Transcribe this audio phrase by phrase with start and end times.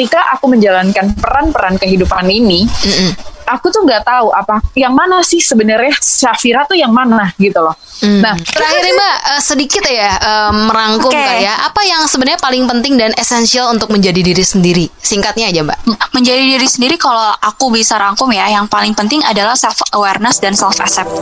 [0.00, 3.12] ketika aku menjalankan peran-peran kehidupan ini, Mm-mm.
[3.44, 7.76] aku tuh nggak tahu apa yang mana sih sebenarnya Syafira tuh yang mana gitu loh.
[8.00, 8.24] Hmm.
[8.24, 11.68] Nah, terakhir nih Mbak eh, sedikit ya eh, merangkum kali ya.
[11.68, 14.88] Apa yang sebenarnya paling penting dan esensial untuk menjadi diri sendiri?
[15.04, 15.78] Singkatnya aja Mbak.
[16.16, 20.56] Menjadi diri sendiri kalau aku bisa rangkum ya, yang paling penting adalah self awareness dan
[20.56, 21.12] self accept.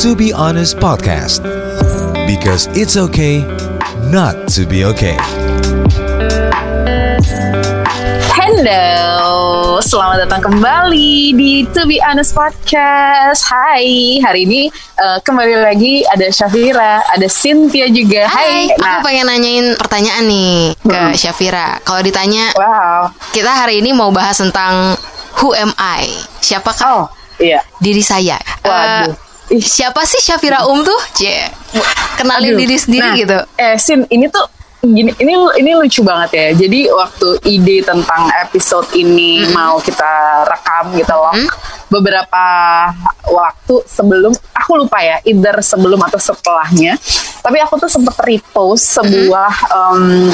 [0.00, 1.44] To Be Honest Podcast.
[2.24, 3.44] Because it's okay
[4.08, 5.20] not to be okay.
[8.32, 9.32] Hello,
[9.78, 13.44] selamat datang kembali di To Be Honest Podcast.
[13.44, 18.26] Hai, hari ini eh, kembali lagi ada Syafira, ada Cynthia juga.
[18.26, 18.76] Hai, Hai.
[18.76, 21.12] aku pengen nanyain pertanyaan nih ke Hmm.
[21.12, 21.80] Syafira.
[21.80, 23.08] Kalau ditanya, wow.
[23.30, 24.96] kita hari ini mau bahas tentang
[25.38, 26.04] Who am I?
[26.38, 27.04] Siapakah Oh,
[27.38, 27.64] iya.
[27.78, 28.36] diri saya?
[28.60, 29.16] Waduh.
[29.48, 31.00] Eh, siapa sih Syafira Um tuh?
[31.12, 31.48] Cie,
[32.14, 32.60] kenalin Aduh.
[32.60, 33.38] diri sendiri Nah, gitu.
[33.56, 34.44] Eh, Sin, ini tuh
[34.82, 35.32] gini, ini
[35.62, 36.48] ini lucu banget ya.
[36.66, 41.34] Jadi waktu ide tentang episode ini mau kita rekam gitu loh.
[41.92, 42.44] Beberapa
[43.28, 46.96] waktu sebelum aku lupa ya, either sebelum atau setelahnya.
[47.38, 50.30] Tapi aku tuh sempet repost sebuah em,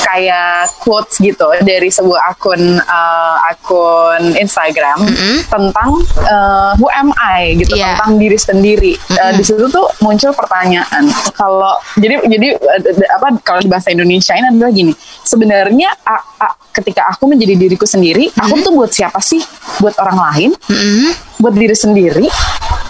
[0.00, 5.06] kayak quotes gitu dari sebuah akun eh, akun Instagram
[5.46, 7.94] tentang eh, who am I gitu Iya.
[7.94, 8.92] tentang diri sendiri.
[8.98, 12.48] Eh, di situ tuh muncul pertanyaan kalau jadi jadi
[13.08, 14.92] apa kalau di bahasa Indonesia ini adalah gini.
[15.22, 19.38] Sebenarnya a- a- ketika aku menjadi diriku sendiri, aku tuh buat siapa sih?
[19.78, 20.50] Buat orang lain?
[20.98, 21.12] Mm-mm.
[21.38, 22.26] Buat diri sendiri?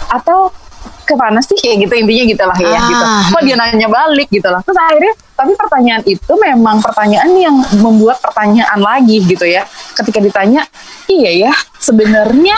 [0.09, 0.49] Atau
[1.03, 2.85] ke mana sih kayak gitu intinya gitu lah ya Ah.
[2.85, 3.05] gitu.
[3.33, 4.61] Kok dia nanya balik gitu lah.
[4.61, 9.65] Terus akhirnya tapi pertanyaan itu memang pertanyaan yang membuat pertanyaan lagi gitu ya.
[9.93, 10.61] Ketika ditanya,
[11.05, 12.53] iya ya sebenarnya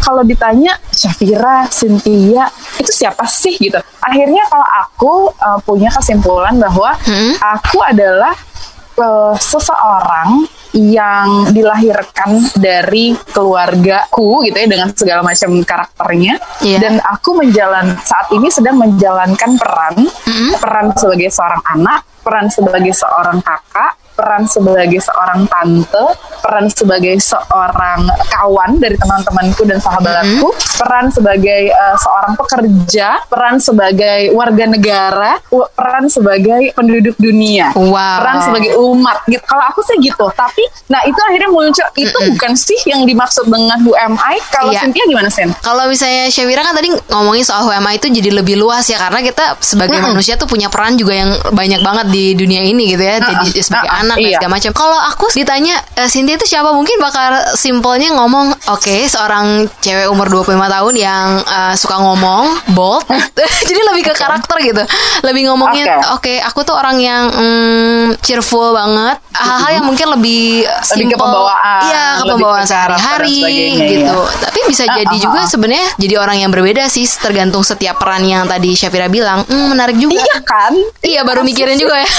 [0.00, 3.76] kalau ditanya Syafira, Cynthia itu siapa sih gitu.
[4.00, 7.36] Akhirnya kalau aku uh, punya kesimpulan bahwa Hmm.
[7.36, 8.32] aku adalah
[9.00, 16.38] uh, seseorang yang dilahirkan dari keluargaku gitu ya dengan segala macam karakternya.
[16.62, 16.78] Iya.
[16.78, 19.96] dan aku menjalan saat ini sedang menjalankan peran.
[20.60, 26.04] Peran sebagai seorang anak peran sebagai seorang kakak peran sebagai seorang tante
[26.40, 34.28] peran sebagai seorang kawan dari teman-temanku dan sahabatku peran sebagai uh, seorang pekerja peran sebagai
[34.32, 35.40] warga negara
[35.72, 38.20] peran sebagai penduduk dunia Wow.
[38.20, 39.40] peran sebagai umat gitu.
[39.42, 40.26] Kalau aku sih gitu.
[40.30, 44.36] Tapi nah itu akhirnya muncul itu bukan sih yang dimaksud dengan who am I?
[44.50, 44.84] Kalau Iya.
[44.84, 45.48] Cynthia gimana Sen?
[45.58, 49.56] Kalau misalnya Syawira kan tadi ngomongin soal WMA itu jadi lebih luas ya karena kita
[49.58, 50.12] sebagai Mm-mm.
[50.12, 53.16] manusia tuh punya peran juga yang banyak banget di dunia ini gitu ya.
[53.18, 53.62] Jadi Uh-uh.
[53.62, 54.02] sebagai Uh-uh.
[54.02, 54.38] anak dan Iya.
[54.38, 54.72] segala macam.
[54.72, 59.46] Kalau aku ditanya eh, Cynthia itu siapa mungkin bakal simpelnya ngomong oke seorang
[59.78, 63.04] cewek umur 25 tahun yang eh, suka ngomong bold.
[63.68, 64.82] jadi lebih ke karakter gitu.
[65.22, 69.16] Lebih ngomongin oke aku tuh orang yang mm, cheerful banget.
[69.30, 74.10] Hal-hal yang mungkin lebih Lebih ke pembawaan, Iya, ke pembawaan dan sehari-hari sebagainya, gitu.
[74.10, 74.38] iya.
[74.40, 78.24] Tapi bisa Ah, jadi ah, juga sebenarnya jadi orang yang berbeda sih tergantung setiap peran
[78.24, 79.46] yang tadi Syafira bilang.
[79.46, 80.18] Hmm, menarik juga.
[80.18, 80.72] Iya kan?
[81.00, 82.10] Iya, baru mikirin juga ya.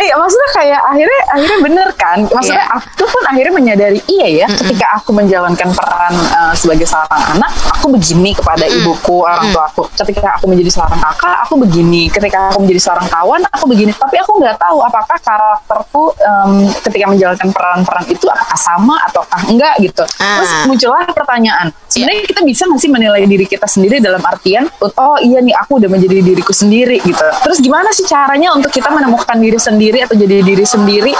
[0.00, 2.18] Iya maksudnya kayak akhirnya akhirnya bener kan?
[2.28, 2.76] Maksudnya Iya.
[2.76, 7.86] aku pun akhirnya menyadari iya ya ketika aku menjalankan peran uh, sebagai seorang anak aku
[7.96, 9.82] begini kepada ibuku orang tua aku.
[9.94, 12.02] Ketika aku menjadi seorang kakak aku begini.
[12.12, 13.92] Ketika aku menjadi seorang kawan aku begini.
[13.96, 16.52] Tapi aku nggak tahu apakah karakterku um,
[16.84, 20.04] ketika menjalankan peran-peran itu apakah sama ataukah enggak gitu.
[20.20, 20.42] Ah.
[20.42, 21.72] Terus muncullah pertanyaan.
[21.88, 25.80] Sebenarnya kita bisa nggak sih menilai diri kita sendiri dalam artian oh iya nih aku
[25.80, 27.26] udah menjadi diriku sendiri gitu.
[27.46, 30.89] Terus gimana sih caranya untuk kita menemukan diri sendiri atau jadi diri sendiri?
[30.98, 31.12] Oke.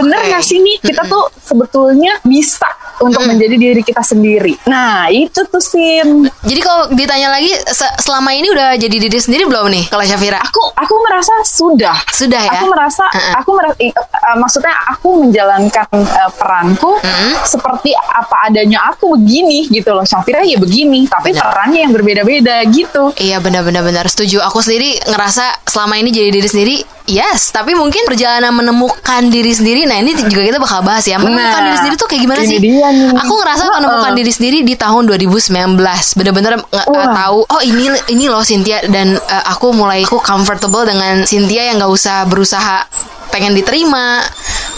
[0.00, 2.68] Bener nggak sih nih kita tuh sebetulnya bisa
[3.00, 4.54] untuk menjadi diri kita sendiri.
[4.64, 6.26] Nah itu tuh Sin.
[6.42, 10.38] Jadi kalau ditanya lagi se- selama ini udah jadi diri sendiri belum nih kalau Syafira?
[10.40, 11.96] Aku aku merasa sudah.
[12.08, 12.58] Sudah ya?
[12.58, 13.34] Aku merasa Uh-uh.
[13.38, 16.98] aku merasa uh, maksudnya aku menjalankan uh, peranku
[17.44, 20.04] seperti apa adanya aku begini gitu loh.
[20.04, 21.52] Syafira ya begini, tapi Benar.
[21.52, 23.12] perannya yang berbeda-beda gitu.
[23.16, 24.40] Iya benar-benar benar setuju.
[24.42, 26.74] Aku sendiri ngerasa selama ini jadi diri sendiri,
[27.06, 27.50] yes.
[27.50, 31.16] Tapi mungkin perjalanan menemukan diri sendiri, nah ini juga kita bakal bahas ya.
[31.16, 32.58] Menemukan Nah, diri sendiri tuh kayak gimana sih?
[32.58, 33.10] dia nih.
[33.16, 33.74] Aku ngerasa Heeh.
[33.76, 35.78] menemukan diri sendiri di tahun 2019.
[36.14, 37.38] Bener-bener nggak tahu.
[37.44, 41.90] Oh ini ini loh Cynthia dan eh, aku mulai aku comfortable dengan Cynthia yang nggak
[41.90, 42.84] usah berusaha
[43.28, 44.24] pengen diterima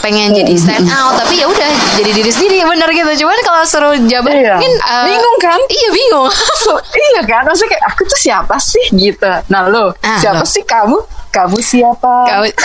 [0.00, 3.94] pengen jadi stand out tapi ya udah jadi diri sendiri bener gitu cuman kalau suruh
[4.02, 4.58] jabat Iya.
[4.58, 5.60] mungkin eh, Bingung kan?
[5.70, 6.26] iya bingung
[6.58, 10.44] So, iya kan maksudnya kayak aku tuh siapa sih gitu nah lo Ah, siapa lo.
[10.44, 10.98] sih kamu
[11.30, 12.50] kamu siapa Kamu-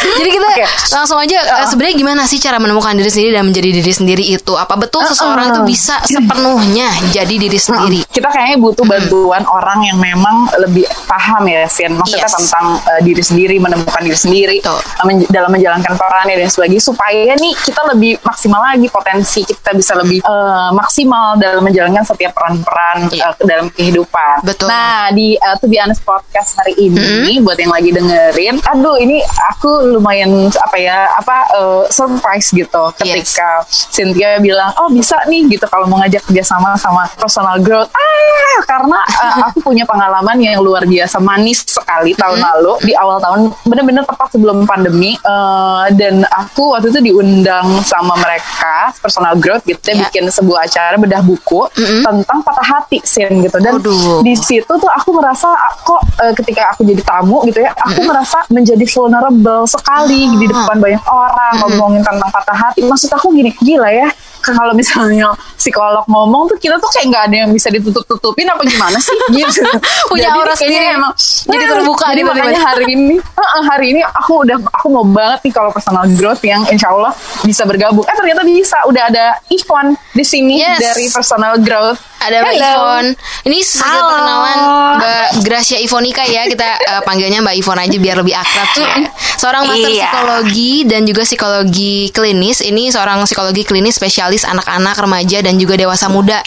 [0.00, 0.64] Jadi kita Oke.
[0.90, 4.52] langsung aja eh, sebenarnya gimana sih cara menemukan diri sendiri dan menjadi diri sendiri itu?
[4.52, 8.00] Apa betul seseorang itu bisa sepenuhnya jadi diri sendiri?
[8.10, 12.36] kita kayaknya butuh bantuan orang yang memang lebih paham ya Sian maksudnya Yes.
[12.36, 14.76] tentang uh, diri sendiri menemukan diri sendiri Betul.
[14.76, 19.72] uh, men- dalam menjalankan perannya dan sebagainya supaya nih kita lebih maksimal lagi potensi kita
[19.72, 23.32] bisa lebih uh, maksimal dalam menjalankan setiap peran-peran Iya.
[23.32, 24.44] uh, dalam kehidupan.
[24.44, 24.68] Betul.
[24.68, 29.20] Nah di uh, To Be Honest podcast hari ini buat yang lagi dengerin, aduh ini
[29.48, 35.68] aku lumayan apa ya apa uh, surprise gitu ketika Cynthia bilang oh bisa nih gitu
[35.68, 37.92] kalau mau ngajak kerjasama sama personal growth.
[37.92, 43.20] Ah karena uh, aku punya pengalaman yang luar biasa manis sekali tahun lalu di awal
[43.20, 49.64] tahun bener-bener tepat sebelum pandemi uh, dan aku waktu itu diundang sama mereka personal growth
[49.68, 50.06] gitu Ya.
[50.06, 53.58] bikin sebuah acara bedah buku tentang patah hati Sin gitu.
[53.58, 54.22] Dan Waduh.
[54.22, 58.06] di situ tuh aku merasa ah, kok eh, ketika aku jadi tamu gitu ya aku
[58.06, 62.84] merasa menjadi vulnerable sekali di depan banyak orang ngomongin tentang patah hati.
[62.84, 64.08] Maksud aku gini gila ya.
[64.40, 68.96] Kalau misalnya psikolog ngomong tuh kita tuh kayak nggak ada yang bisa ditutup-tutupin apa gimana
[68.96, 69.12] sih?
[69.36, 69.60] Gitu.
[70.08, 70.96] Punya aura sendiri.
[70.96, 71.12] emang
[71.44, 75.52] Jadi terbuka jadi makanya hari ini Heeh, hari ini aku udah aku mau banget nih
[75.52, 77.12] kalau personal growth yang insya Allah
[77.44, 78.04] bisa bergabung.
[78.08, 80.80] Eh ternyata bisa udah ada Ivon di sini Yes.
[80.80, 82.68] dari personal growth Ada Mbak Hello.
[82.68, 83.06] Ivon.
[83.48, 84.08] Ini saja Halo.
[84.12, 84.58] perkenalan
[85.00, 86.44] Mbak Gracia Ivonika ya.
[86.44, 88.94] Kita eh, panggilnya Mbak Ivon aja biar lebih akrab ya.
[89.40, 90.04] Seorang master Iya.
[90.04, 92.60] psikologi dan juga psikologi klinis.
[92.60, 96.44] Ini seorang psikologi klinis spesialis anak-anak, remaja dan juga dewasa muda.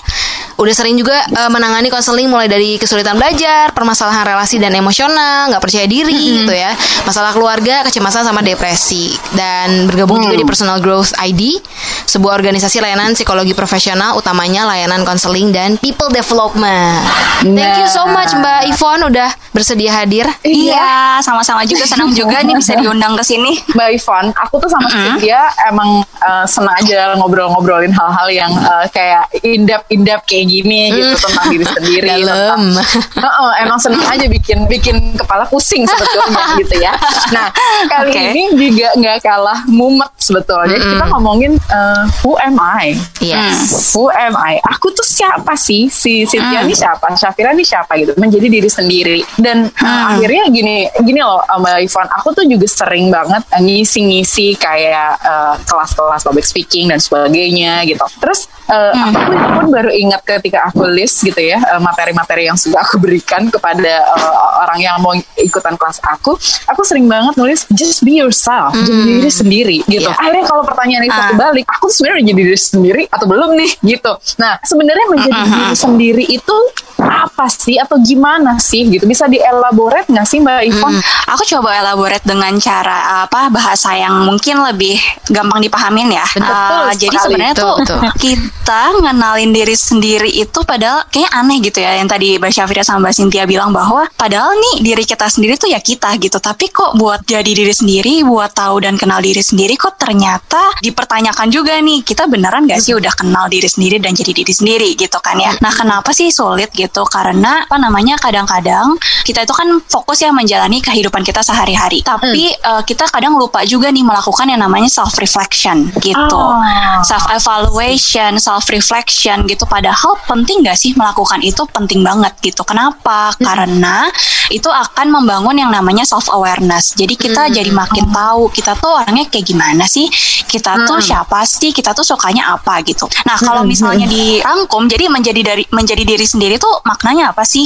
[0.58, 5.64] Udah sering juga eh, menangani konseling mulai dari kesulitan belajar, permasalahan relasi dan emosional, nggak
[5.64, 6.74] percaya diri gitu ya,
[7.04, 9.14] masalah keluarga, kecemasan sama depresi.
[9.34, 11.60] Dan bergabung juga di Personal Growth ID,
[12.06, 17.02] sebuah organisasi layanan psikologi profesional, utamanya layanan konseling dan people development.
[17.44, 20.26] Thank you so much Mbak Ivon udah bersedia hadir.
[20.44, 23.58] Iya, sama-sama juga senang juga nih bisa diundang ke sini.
[23.76, 29.28] Mbak Ivon, aku tuh sama Cynthia emang uh, senang aja ngobrol-ngobrolin hal-hal yang uh, kayak
[29.44, 32.08] indap-indap kayak gini gitu tentang diri sendiri.
[32.14, 32.62] Dalam.
[32.74, 36.94] tentang- Heeh, emang senang aja bikin bikin kepala pusing sebetulnya gitu ya.
[37.32, 37.48] Nah
[37.88, 38.22] kali Oke.
[38.32, 40.78] ini juga nggak kalah mumet sebetulnya.
[40.78, 42.96] Kita ngomongin uh, who am I?
[43.20, 43.92] Yes.
[43.94, 44.60] Who am I?
[44.70, 45.88] Aku tuh siapa sih?
[45.88, 47.12] Si Cynthia ini siapa?
[47.14, 48.14] Syafira ini siapa gitu?
[48.16, 49.20] Menjadi diri sendiri.
[49.36, 54.56] Dan uh, akhirnya gini, gini loh Mbak Ivan, aku tuh juga sering banget uh, ngisi-ngisi
[54.56, 58.04] kayak uh, kelas-kelas public speaking dan sebagainya gitu.
[58.20, 62.84] Terus uh, aku pun baru ingat ketika aku list gitu ya uh, materi-materi yang sudah
[62.84, 66.36] aku berikan kepada uh, orang yang mau ikutan kelas aku,
[66.68, 70.08] aku sering banget nulis just be yourself, jadi diri sendiri gitu.
[70.08, 70.16] Iya.
[70.16, 71.32] Akhirnya kalau pertanyaan itu Ah.
[71.38, 74.12] balik, aku sebenarnya jadi diri sendiri atau belum nih gitu.
[74.42, 76.58] Nah sebenarnya menjadi diri sendiri itu
[77.00, 79.04] apa sih atau gimana sih gitu?
[79.08, 80.94] Bisa dielaborate nggak sih Mbak Ivon?
[81.34, 85.00] Aku coba elaborate dengan cara apa bahasa yang mungkin lebih
[85.32, 86.26] gampang dipahamin ya.
[86.34, 88.00] Betul Eh, jadi sebenarnya tuh betul.
[88.20, 93.08] kita ngenalin diri sendiri itu padahal kayak aneh gitu ya yang tadi Mbak Syafira sama
[93.08, 96.38] Mbak Cynthia bilang bahwa padahal nih diri kita sendiri tuh ya kita gitu.
[96.38, 101.48] Tapi kok buat jadi diri sendiri, buat tahu dan kenal diri sendiri kok ternyata dipertanyakan
[101.50, 105.18] juga nih kita beneran gak sih udah kenal diri sendiri dan jadi diri sendiri gitu
[105.24, 105.56] kan ya.
[105.64, 106.83] Nah kenapa sih sulit gitu?
[107.08, 112.04] Karena apa namanya kadang-kadang kita itu kan fokus ya menjalani kehidupan kita sehari-hari.
[112.04, 116.42] Tapi eh, kita kadang lupa juga nih melakukan yang namanya self reflection gitu.
[116.42, 117.00] Ah.
[117.06, 119.64] Self evaluation, self reflection gitu.
[119.70, 121.64] Padahal penting gak sih melakukan itu?
[121.70, 122.66] Penting banget gitu.
[122.66, 123.36] Kenapa?
[123.40, 124.08] Karena
[124.52, 126.94] itu akan membangun yang namanya self awareness.
[126.98, 130.10] Jadi kita jadi makin tahu kita tuh orangnya kayak gimana sih?
[130.46, 131.72] Kita tuh siapa sih?
[131.72, 133.06] Kita tuh sukanya apa gitu.
[133.26, 137.66] Nah, kalau misalnya dirangkum jadi menjadi dari menjadi diri sendiri tuh maknanya apa sih?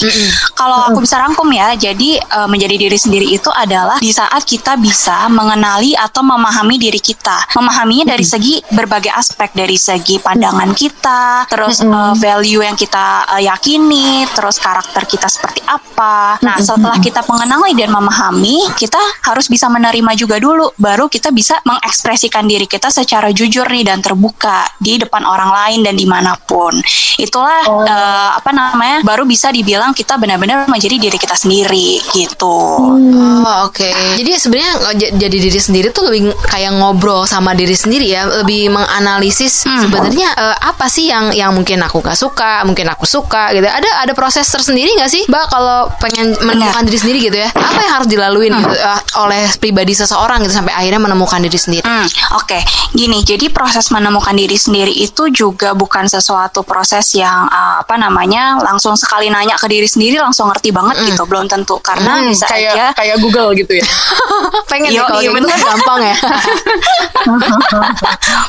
[0.57, 4.75] Kalau aku bisa rangkum ya, jadi eh, menjadi diri sendiri itu adalah di saat kita
[4.75, 7.55] bisa mengenali atau memahami diri kita.
[7.55, 13.47] Memahaminya dari segi berbagai aspek, dari segi pandangan kita, terus eh, value yang kita eh,
[13.47, 16.41] yakini, terus karakter kita seperti apa.
[16.41, 21.59] Nah, setelah kita mengenali dan memahami, kita harus bisa menerima juga dulu, baru kita bisa
[21.63, 26.33] mengekspresikan diri kita secara jujur nih dan terbuka di depan orang lain dan di mana
[26.37, 26.73] pun.
[27.17, 32.57] Itulah eh, apa namanya, baru bisa dibilang kita benar-benar menjadi diri kita sendiri gitu.
[32.81, 33.89] Oh oke.
[34.17, 34.73] Jadi sebenarnya
[35.17, 40.55] jadi diri sendiri tuh lebih kayak ngobrol sama diri sendiri ya, lebih menganalisis sebenarnya eh,
[40.61, 43.65] apa sih yang yang mungkin aku gak suka, mungkin aku suka gitu.
[43.67, 47.49] Ada ada proses tersendiri nggak sih, Mbak kalau pengen menemukan diri sendiri gitu ya?
[47.51, 51.85] Apa yang harus dilaluin gitu, eh, oleh pribadi seseorang gitu sampai akhirnya menemukan diri sendiri?
[51.85, 52.61] Hmm, Oke,
[52.93, 53.25] gini.
[53.25, 58.87] Jadi proses menemukan diri sendiri itu juga bukan sesuatu proses yang uh, apa namanya langsung
[58.88, 62.48] langsung sekali nanya ke diri sendiri langsung ngerti banget gitu belum tentu karena Hmm, bisa
[62.48, 63.84] kayak aja kayak Google gitu ya.
[64.72, 65.60] Pengen Yo, deh kalau iya, gitu bener.
[65.60, 66.15] gampang ya.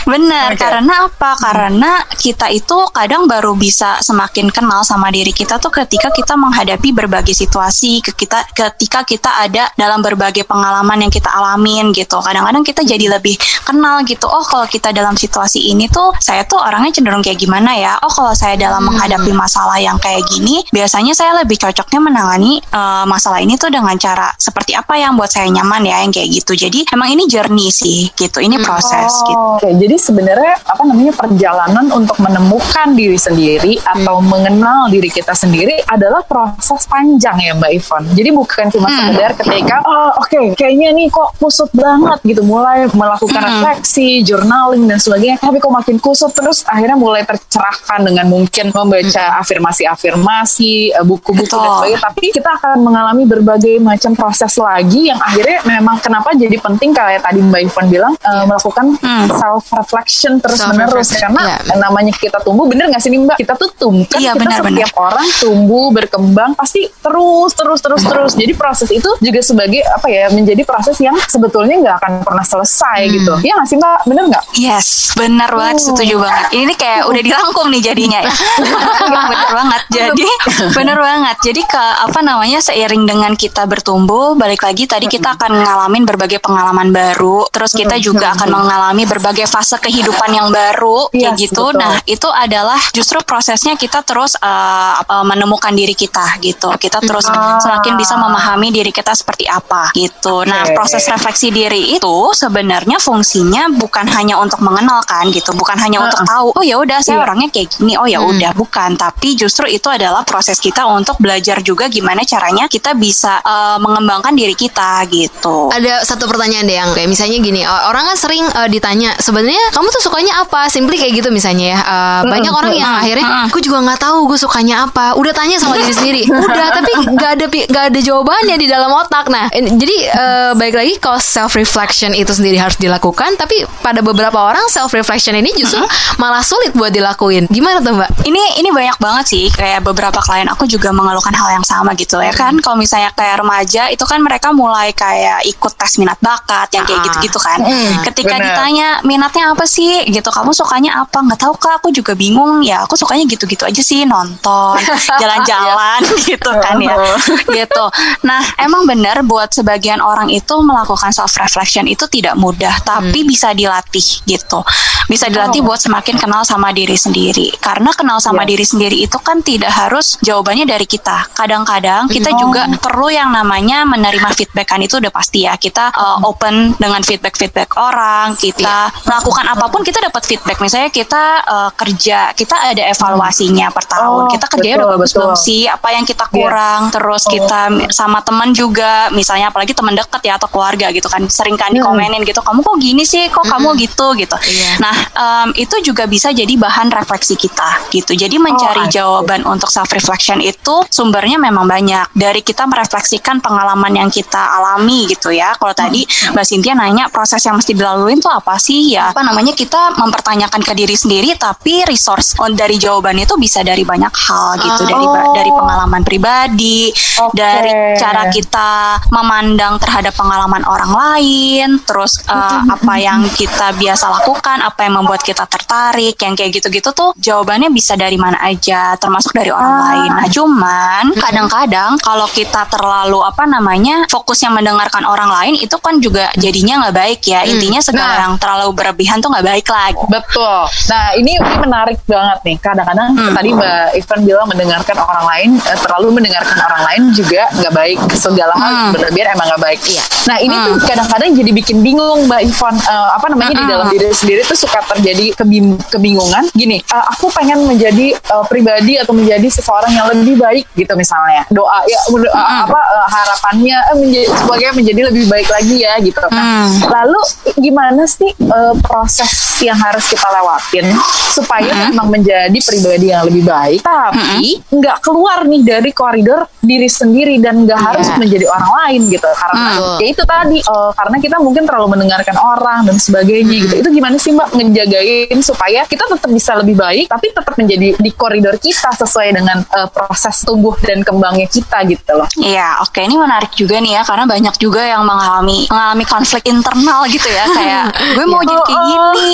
[0.08, 0.62] Benar, Oke.
[0.62, 1.30] karena apa?
[1.38, 6.94] Karena kita itu kadang baru bisa semakin kenal sama diri kita tuh ketika kita menghadapi
[6.94, 12.22] berbagai situasi, ke kita ketika kita ada dalam berbagai pengalaman yang kita alamin gitu.
[12.22, 13.34] Kadang-kadang kita jadi lebih
[13.66, 14.30] kenal gitu.
[14.30, 17.98] Oh, kalau kita dalam situasi ini tuh saya tuh orangnya cenderung kayak gimana ya?
[18.04, 23.04] Oh, kalau saya dalam menghadapi masalah yang kayak gini, biasanya saya lebih cocoknya menangani eh,
[23.08, 26.52] masalah ini tuh dengan cara seperti apa yang buat saya nyaman ya, yang kayak gitu.
[26.54, 28.38] Jadi emang ini journey sih gitu.
[28.38, 29.36] Ini proses gitu.
[29.36, 35.34] Oh, Oke, jadi sebenarnya apa namanya perjalanan untuk menemukan diri sendiri atau mengenal diri kita
[35.34, 38.02] sendiri adalah proses panjang ya Mbak Ivon.
[38.14, 43.40] Jadi bukan cuma sekedar ketika oh oke kayaknya nih kok kusut banget gitu mulai melakukan
[43.40, 45.38] refleksi, journaling dan sebagainya.
[45.40, 51.68] Tapi kok makin kusut terus akhirnya mulai tercerahkan dengan mungkin membaca afirmasi-afirmasi, eh, buku-buku dan
[51.68, 51.98] sebagainya.
[52.02, 57.22] Tapi kita akan mengalami berbagai macam proses lagi yang akhirnya memang kenapa jadi penting kayak
[57.22, 58.86] tadi Mbak Ivon bilang eh, melakukan
[59.30, 61.74] self reflection terus menerus Self-reflection, karena iya.
[61.76, 64.58] namanya kita tumbuh bener nggak sih nih Mbak kita tuh tumbuh kan Iya, kita benar,
[64.62, 65.06] setiap benar.
[65.12, 70.28] orang tumbuh berkembang pasti terus terus terus terus jadi proses itu juga sebagai apa ya
[70.30, 74.44] menjadi proses yang sebetulnya nggak akan pernah selesai gitu ya nggak sih Mbak bener nggak
[74.58, 75.94] Yes, benar banget, Oh.
[75.94, 76.50] setuju banget.
[76.50, 78.32] Ini kayak udah dirangkum nih jadinya ya.
[79.30, 79.80] benar banget.
[79.88, 80.07] Jadi
[80.78, 81.36] benar banget.
[81.42, 86.38] Jadi ke apa namanya seiring dengan kita bertumbuh, balik lagi tadi kita akan ngalamin berbagai
[86.38, 87.46] pengalaman baru.
[87.48, 91.70] Terus kita juga akan mengalami berbagai fase kehidupan yang baru kayak Yes, gitu.
[91.70, 91.80] betul.
[91.80, 96.70] Nah, itu adalah justru prosesnya kita terus uh, menemukan diri kita gitu.
[96.76, 97.60] Kita terus Ah.
[97.60, 100.42] semakin bisa memahami diri kita seperti apa gitu.
[100.42, 100.74] Nah, Oke.
[100.74, 106.54] proses refleksi diri itu sebenarnya fungsinya bukan hanya untuk mengenalkan gitu, bukan hanya untuk tahu
[106.54, 107.24] oh ya udah saya Iya.
[107.28, 111.58] orangnya kayak gini, oh ya udah bukan, tapi justru itu adalah proses kita untuk belajar
[111.66, 115.74] juga gimana caranya kita bisa uh, mengembangkan diri kita gitu.
[115.74, 119.90] Ada satu pertanyaan deh yang kayak misalnya gini, orang kan sering eh, ditanya sebenarnya kamu
[119.90, 120.70] tuh sukanya apa?
[120.70, 121.80] Simply kayak gitu misalnya ya.
[121.82, 125.18] Eh, banyak orang yang akhirnya gue juga nggak tahu gue sukanya apa.
[125.18, 126.22] Udah tanya sama diri sendiri.
[126.46, 129.26] Udah tapi nggak ada nggak ada jawabannya di dalam otak.
[129.28, 134.38] Nah, jadi eh, baik lagi kalau self reflection itu sendiri harus dilakukan, tapi pada beberapa
[134.38, 135.82] orang self reflection ini justru
[136.22, 137.50] malah sulit buat dilakuin.
[137.50, 138.10] Gimana tuh Mbak?
[138.28, 142.18] ini ini banyak banget sih kayak beberapa klien aku juga mengeluhkan hal yang sama gitu
[142.18, 142.56] ya kan.
[142.58, 146.98] Kalau misalnya kayak remaja itu kan mereka mulai kayak ikut tes minat bakat yang kayak
[146.98, 147.04] Ah.
[147.06, 147.58] gitu-gitu kan.
[147.62, 148.44] Mm, ketika bener.
[148.50, 150.04] ditanya minatnya apa sih?
[150.08, 151.20] gitu kamu sukanya apa?
[151.20, 152.60] Nggak tahu kak aku juga bingung.
[152.62, 154.78] Ya aku sukanya gitu-gitu aja sih nonton
[155.22, 156.96] jalan-jalan gitu kan ya.
[157.58, 157.84] Gitu.
[158.24, 163.50] Nah emang benar buat sebagian orang itu melakukan self reflection itu tidak mudah tapi bisa
[163.52, 164.60] dilatih gitu.
[165.06, 167.50] Bisa dilatih buat semakin kenal sama diri sendiri.
[167.58, 168.48] Karena kenal sama Yes.
[168.48, 171.30] diri sendiri itu kan tidak harus jawabannya dari kita.
[171.32, 175.56] Kadang-kadang kita juga perlu yang namanya menerima feedbackan itu udah pasti ya.
[175.56, 180.58] Kita uh, open dengan feedback-feedback orang kita melakukan apa pun kita dapat feedback.
[180.62, 184.22] Misalnya kita uh, kerja kita ada evaluasinya per tahun.
[184.26, 185.62] Oh, kita kerjanya betul, udah bagus belum sih?
[185.66, 186.92] Apa yang kita kurang?
[186.94, 191.26] Terus kita mi- sama teman juga misalnya apalagi teman dekat ya atau keluarga gitu kan
[191.26, 193.26] sering kan dikomenin gitu kamu kok gini sih?
[193.32, 194.14] Kok kamu gitu?
[194.14, 194.36] gitu.
[194.38, 194.70] Iya.
[194.78, 198.14] nah em, itu juga bisa jadi bahan refleksi kita gitu.
[198.14, 199.00] Jadi mencari see.
[199.00, 202.14] jawaban untuk self reflection itu sumbernya memang banyak.
[202.14, 205.58] Dari kita merefleksikan pengalaman yang kita alami gitu ya.
[205.58, 208.94] Kalau tadi Mbak Cynthia nanya proses yang mesti dilalui itu apa sih?
[208.94, 209.50] Ya apa namanya?
[209.58, 214.62] Kita mempertanyakan ke diri sendiri tapi resource on dari jawaban itu bisa dari banyak hal
[214.62, 214.82] gitu.
[214.86, 215.32] Dari Oh.
[215.34, 217.32] dari pengalaman pribadi Oke.
[217.32, 224.60] dari cara kita memandang terhadap pengalaman orang lain terus uh, apa yang kita biasa lakukan
[224.60, 229.32] apa yang membuat kita tertarik yang kayak gitu-gitu tuh jawabannya bisa dari mana aja termasuk
[229.32, 229.82] dari orang Ah.
[229.86, 235.96] lain nah cuman kadang-kadang kalau kita terlalu apa namanya fokusnya mendengarkan orang lain itu kan
[235.98, 238.20] juga jadinya nggak baik ya intinya segala Nah.
[238.24, 240.64] yang terlalu berlebihan tuh nggak baik lagi Betul.
[240.88, 242.56] Nah ini ini menarik banget nih.
[242.58, 243.30] Kadang-kadang Hmm.
[243.30, 247.98] tadi Mbak Ivan bilang mendengarkan orang lain, eh, terlalu mendengarkan orang lain juga nggak baik.
[248.10, 248.90] Segala hal Hmm.
[248.90, 249.80] berlebihan emang nggak baik.
[249.84, 250.02] Iya.
[250.24, 252.74] Nah ini tuh kadang-kadang jadi bikin bingung Mbak Ivan.
[252.80, 256.48] Eh, apa namanya di dalam diri sendiri tuh suka terjadi kebim- kebingungan.
[256.50, 261.46] Gini, eh, aku pengen menjadi eh, pribadi atau menjadi seseorang yang lebih baik gitu misalnya.
[261.54, 266.18] Doa ya doa, apa eh, harapannya eh, menjadi sebagai menjadi lebih baik lagi ya gitu.
[266.34, 266.80] Nah, Hmm.
[266.90, 267.20] lalu
[267.54, 269.30] gimana sih eh, proses
[269.62, 270.90] yang harus kita lewatin
[271.30, 277.38] supaya memang menjadi pribadi yang lebih baik, tapi nggak keluar nih dari koridor diri sendiri
[277.38, 279.28] dan nggak harus menjadi orang lain gitu.
[279.28, 279.98] Karena Hmm.
[280.00, 283.74] ya itu tadi eh, karena kita mungkin terlalu mendengarkan orang dan sebagainya gitu.
[283.84, 288.10] Itu gimana sih Mbak ngejagain supaya kita tetap bisa lebih baik, tapi tetap menjadi di
[288.14, 292.28] koridor kita sesuai dengan eh, proses tumbuh dan kembangnya kita gitu loh.
[292.36, 297.04] Iya, oke ini menarik juga nih ya karena banyak juga yang mengalami mengalami konflik internal
[297.06, 297.84] gitu ya kayak
[298.16, 299.30] gue mau jadi kayak gini,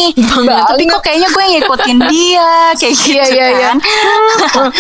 [0.64, 3.66] tapi kok kayaknya gue ngikutin dia kayak gitu Iya, iya, iya.
[3.68, 3.76] kan.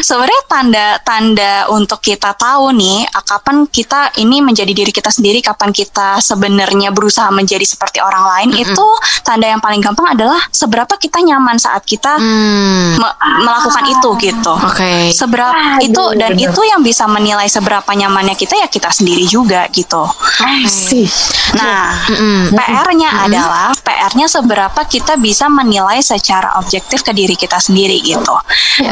[0.00, 5.70] Sebenarnya tanda-tanda untuk kita tahu nih ah, kapan kita ini menjadi diri kita sendiri, kapan
[5.70, 8.86] kita sebenarnya berusaha menjadi seperti orang lain itu
[9.22, 12.94] tanda yang paling gampang adalah seberapa kita nyaman saat kita Hmm.
[12.96, 14.43] me- melakukan itu gitu.
[14.52, 15.08] Oke.
[15.08, 16.44] Seberapa Aduh, itu dan bener.
[16.50, 20.04] itu yang bisa menilai seberapa nyamannya kita ya kita sendiri juga gitu.
[20.66, 21.08] sih.
[21.54, 22.52] Nah, Mm-mm.
[22.52, 28.34] PR-nya adalah PR-nya seberapa kita bisa menilai secara objektif ke diri kita sendiri gitu.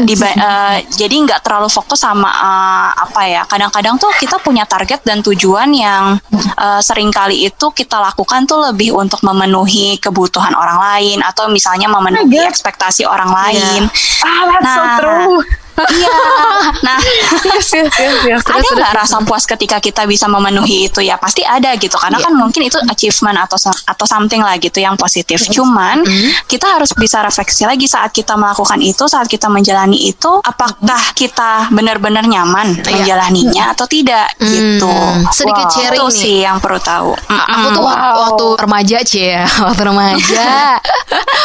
[0.06, 3.42] Diba- eh, jadi nggak terlalu fokus sama eh, apa ya.
[3.44, 6.16] Kadang-kadang tuh kita punya target dan tujuan yang
[6.56, 11.90] eh, sering kali itu kita lakukan tuh lebih untuk memenuhi kebutuhan orang lain atau misalnya
[11.90, 13.82] memenuhi ekspektasi orang lain.
[14.22, 15.41] Ah, that's so Nah, true.
[15.74, 16.10] Iya.
[16.82, 16.98] Nah,
[17.44, 18.42] Yes, yes, yes, yes.
[18.48, 22.26] ada nggak rasa puas ketika kita bisa memenuhi itu ya pasti ada gitu karena Iya.
[22.26, 26.02] kan mungkin itu achievement atau atau something lah gitu yang positif cuman
[26.44, 31.68] kita harus bisa refleksi lagi saat kita melakukan itu saat kita menjalani itu apakah kita
[31.70, 32.84] benar-benar nyaman Iya.
[32.94, 35.24] menjalaninya atau tidak gitu Hmm.
[35.30, 35.74] Sedikit Wow.
[35.74, 36.18] sharing itu nih.
[36.18, 38.20] sih yang perlu tahu Aku tuh waktu, Wow.
[38.24, 39.34] waktu remaja cie
[39.66, 40.46] waktu remaja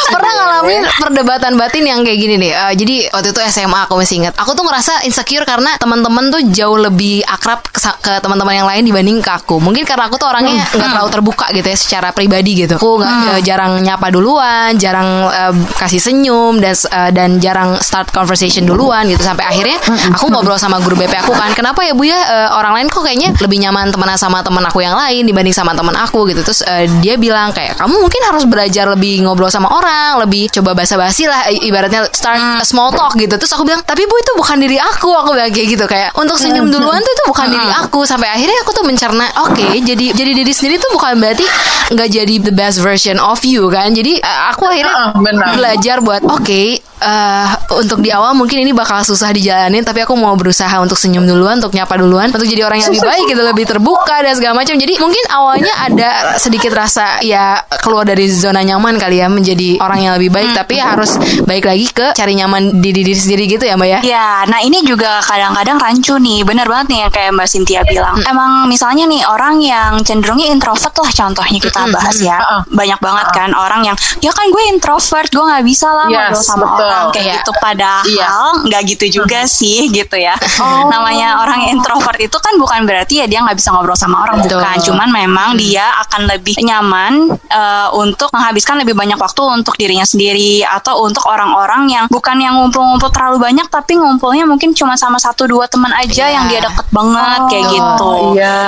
[0.08, 2.52] pernah ngalamin perdebatan batin yang kayak gini nih.
[2.54, 4.34] Eh, jadi waktu itu SMA aku masih ingat.
[4.38, 8.82] Aku tuh ngerasa insecure karena teman-teman tuh jauh lebih akrab ke, ke teman-teman yang lain
[8.84, 9.62] dibanding ke aku.
[9.62, 12.76] Mungkin karena aku tuh orangnya nggak terlalu terbuka gitu ya secara pribadi gitu.
[12.76, 18.10] Aku nggak eh, jarang nyapa duluan, jarang eh, kasih senyum dan eh, dan jarang start
[18.10, 19.78] conversation duluan gitu sampai akhirnya
[20.14, 21.54] aku ngobrol sama guru BP aku kan.
[21.54, 24.82] Kenapa ya Bu ya eh, orang lain kok kayaknya lebih nyaman temenan sama teman aku
[24.82, 26.42] yang lain dibanding sama teman aku gitu.
[26.42, 30.74] Terus eh, dia bilang kayak kamu mungkin harus belajar lebih ngobrol sama orang, lebih coba
[30.74, 33.34] basa-basi lah ibaratnya start a small talk gitu.
[33.36, 36.34] Terus aku bilang, "Tapi Bu itu bukan diri aku." Aku bilang kayak gitu kayak untuk
[36.34, 38.00] senyum duluan tuh itu bukan diri aku.
[38.02, 41.44] Sampai akhirnya aku tuh mencerna, oke, jadi jadi diri sendiri tuh bukan berarti
[41.90, 43.92] nggak jadi the best version of you kan.
[43.92, 45.54] Jadi eh, aku akhirnya Ah, benar.
[45.54, 50.34] belajar buat oke eh, untuk di awal mungkin ini bakal susah dijalanin tapi aku mau
[50.34, 53.64] berusaha untuk senyum duluan untuk nyapa duluan untuk jadi orang yang lebih baik gitu lebih
[53.66, 58.96] terbuka dan segala macam jadi mungkin awalnya ada sedikit rasa ya keluar dari zona nyaman
[58.96, 62.90] kali ya menjadi orang yang lebih baik tapi harus baik lagi ke cari nyaman di
[62.90, 66.86] diri sendiri gitu ya mbak ya Ya, nah ini juga kadang-kadang rancu nih, bener banget
[66.90, 68.16] nih yang kayak Mbak Cynthia bilang.
[68.24, 72.38] Emang misalnya nih orang yang cenderungnya introvert lah contohnya kita bahas ya.
[72.68, 76.42] Banyak banget kan orang yang, ya kan gue introvert, gue nggak bisa lah Yes, ngobrol
[76.44, 76.86] sama betul.
[76.86, 77.34] orang kayak Iya.
[77.40, 77.50] gitu.
[77.58, 78.28] Padahal Iya.
[78.66, 80.34] nggak gitu juga sih gitu ya.
[80.60, 80.88] Oh.
[80.88, 84.58] Namanya orang introvert itu kan bukan berarti ya dia nggak bisa ngobrol sama orang, Betul.
[84.60, 84.76] bukan.
[84.84, 90.60] Cuman memang dia akan lebih nyaman eh, untuk menghabiskan lebih banyak waktu untuk dirinya sendiri
[90.64, 95.46] atau untuk orang-orang yang bukan yang ngumpul-ngumpul terlalu banyak tapi ngumpulnya mungkin cuma sama satu
[95.46, 96.34] dua teman aja Iya.
[96.34, 98.10] yang dia deket banget kayak gitu.
[98.34, 98.58] Iya.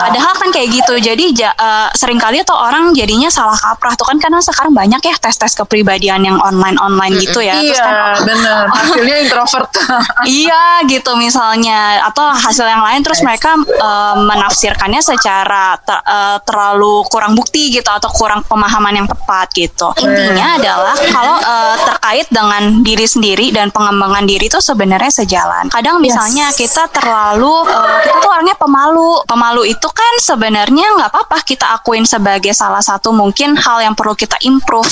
[0.00, 0.94] Padahal kan kayak gitu.
[0.98, 4.98] Jadi ja, eh, sering kali tuh orang jadinya salah kaprah tuh kan karena sekarang banyak
[4.98, 7.54] ya tes-tes kepribadian yang online-online gitu ya.
[7.54, 7.94] Terus Iya, kan
[8.24, 8.62] benar.
[8.78, 9.70] Hasilnya introvert.
[10.24, 17.04] iya gitu misalnya atau hasil yang lain terus mereka eh, menafsirkannya secara ter- eh, terlalu
[17.08, 22.62] kurang bukti gitu atau kurang pemahaman yang tepat gitu intinya adalah kalau eh, terkait dengan
[22.80, 25.68] diri sendiri dan pengembangan diri itu sebenarnya sejalan.
[25.68, 29.20] Kadang misalnya kita terlalu eh, kita tuh orangnya pemalu.
[29.28, 34.16] Pemalu itu kan sebenarnya nggak apa-apa kita akuin sebagai salah satu mungkin hal yang perlu
[34.16, 34.88] kita improve.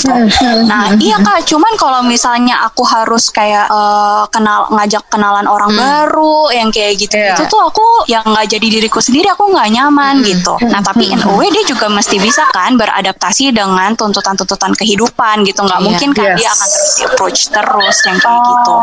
[0.68, 6.52] Nah iya kak cuman kalau misalnya aku harus kayak eh, kenal ngajak kenalan orang baru
[6.52, 7.32] yang kayak gitu Iya.
[7.32, 10.52] itu tuh aku yang nggak jadi diriku sendiri aku nggak nyaman gitu.
[10.68, 15.64] Nah tapi in a way dia juga mesti bisa kan beradaptasi dengan tuntutan-tuntutan kehidupan gitu.
[15.64, 15.86] Nggak Iya.
[15.86, 16.36] mungkin kan Yes.
[16.36, 18.74] dia akan terus di approach terus yang kayak gitu.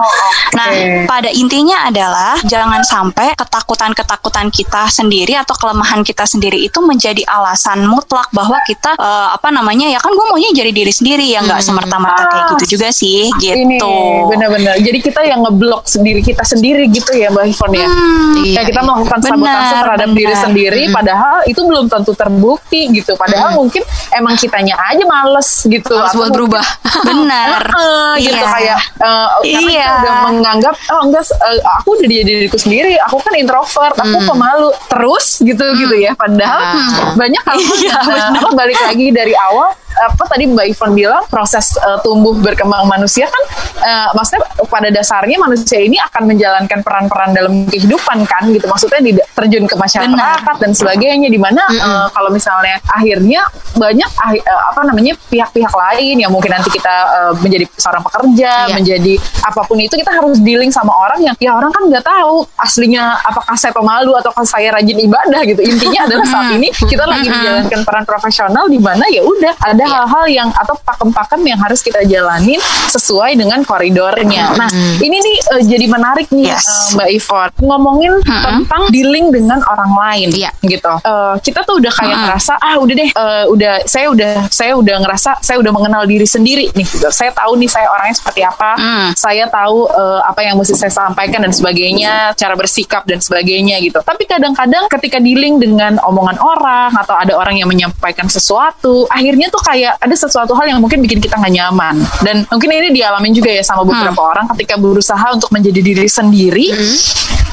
[0.54, 1.06] nah oke.
[1.06, 7.84] pada intinya adalah jangan sampai ketakutan-ketakutan kita sendiri atau kelemahan kita sendiri itu menjadi alasan
[7.84, 11.60] mutlak bahwa kita eh, apa namanya ya kan gue maunya jadi diri sendiri ya nggak
[11.60, 13.80] semerta-merta kayak gitu juga sih gitu Ini
[14.28, 14.76] benar-benar.
[14.78, 17.88] Jadi kita yang ngeblok sendiri kita sendiri gitu ya Mbak Ivon ya.
[18.36, 18.88] Iya, Kayak kita iya.
[18.88, 20.20] melakukan sabotase terhadap benar.
[20.20, 23.14] diri sendiri, padahal itu belum tentu terbukti gitu.
[23.16, 25.90] Padahal mungkin emang kitanya aja males gitu.
[25.90, 26.66] harus Atau buat berubah
[27.04, 28.46] benar Heeh, gitu Iya.
[28.50, 29.84] kayak eh, karena Iya.
[29.84, 30.16] kita udah
[30.54, 35.42] menganggap oh enggak eh, aku udah jadi diriku sendiri aku kan introvert aku pemalu terus
[35.42, 37.18] gitu gitu ya padahal Ah.
[37.18, 42.02] banyak hal Iya, apa balik lagi dari awal apa tadi Mbak Ivon bilang proses uh,
[42.02, 43.44] tumbuh berkembang manusia kan
[43.82, 49.12] uh, maksudnya pada dasarnya manusia ini akan menjalankan peran-peran dalam kehidupan kan gitu maksudnya di,
[49.38, 50.58] terjun ke masyarakat Benar.
[50.58, 51.86] dan sebagainya di mana mm -hmm.
[51.86, 53.46] uh, kalau misalnya akhirnya
[53.78, 58.74] banyak uh, apa namanya pihak-pihak lain yang mungkin nanti kita uh, menjadi seorang pekerja yeah.
[58.74, 59.14] menjadi
[59.46, 63.18] apa pun itu kita harus dealing sama orang yang ya orang kan nggak tahu aslinya
[63.24, 65.62] apakah saya pemalu atau saya rajin ibadah gitu.
[65.64, 69.94] Intinya adalah saat ini kita lagi menjalankan peran profesional di mana ya udah ada iya.
[69.94, 72.60] hal-hal yang atau pakem-pakem yang harus kita jalanin
[72.92, 74.54] sesuai dengan koridornya.
[74.58, 76.66] Nah ini nih uh, jadi menarik nih yes.
[76.66, 80.54] uh, Mbak Ivon ngomongin tentang dealing dengan orang lain yeah.
[80.66, 80.94] gitu.
[81.04, 84.96] Uh, kita tuh udah kayak ngerasa ah udah deh uh, udah saya udah saya udah
[85.04, 86.86] ngerasa saya udah mengenal diri sendiri nih.
[86.94, 87.08] Gitu.
[87.10, 88.72] saya tahu nih saya orangnya seperti apa.
[88.76, 89.10] Mm.
[89.16, 94.00] saya tahu uh, apa yang mesti saya sampaikan dan sebagainya cara bersikap dan sebagainya gitu
[94.02, 99.62] tapi kadang-kadang ketika dealing dengan omongan orang atau ada orang yang menyampaikan sesuatu akhirnya tuh
[99.62, 103.52] kayak ada sesuatu hal yang mungkin bikin kita nggak nyaman dan mungkin ini dialamin juga
[103.52, 104.32] ya sama beberapa hmm.
[104.34, 106.98] orang ketika berusaha untuk menjadi diri sendiri hmm.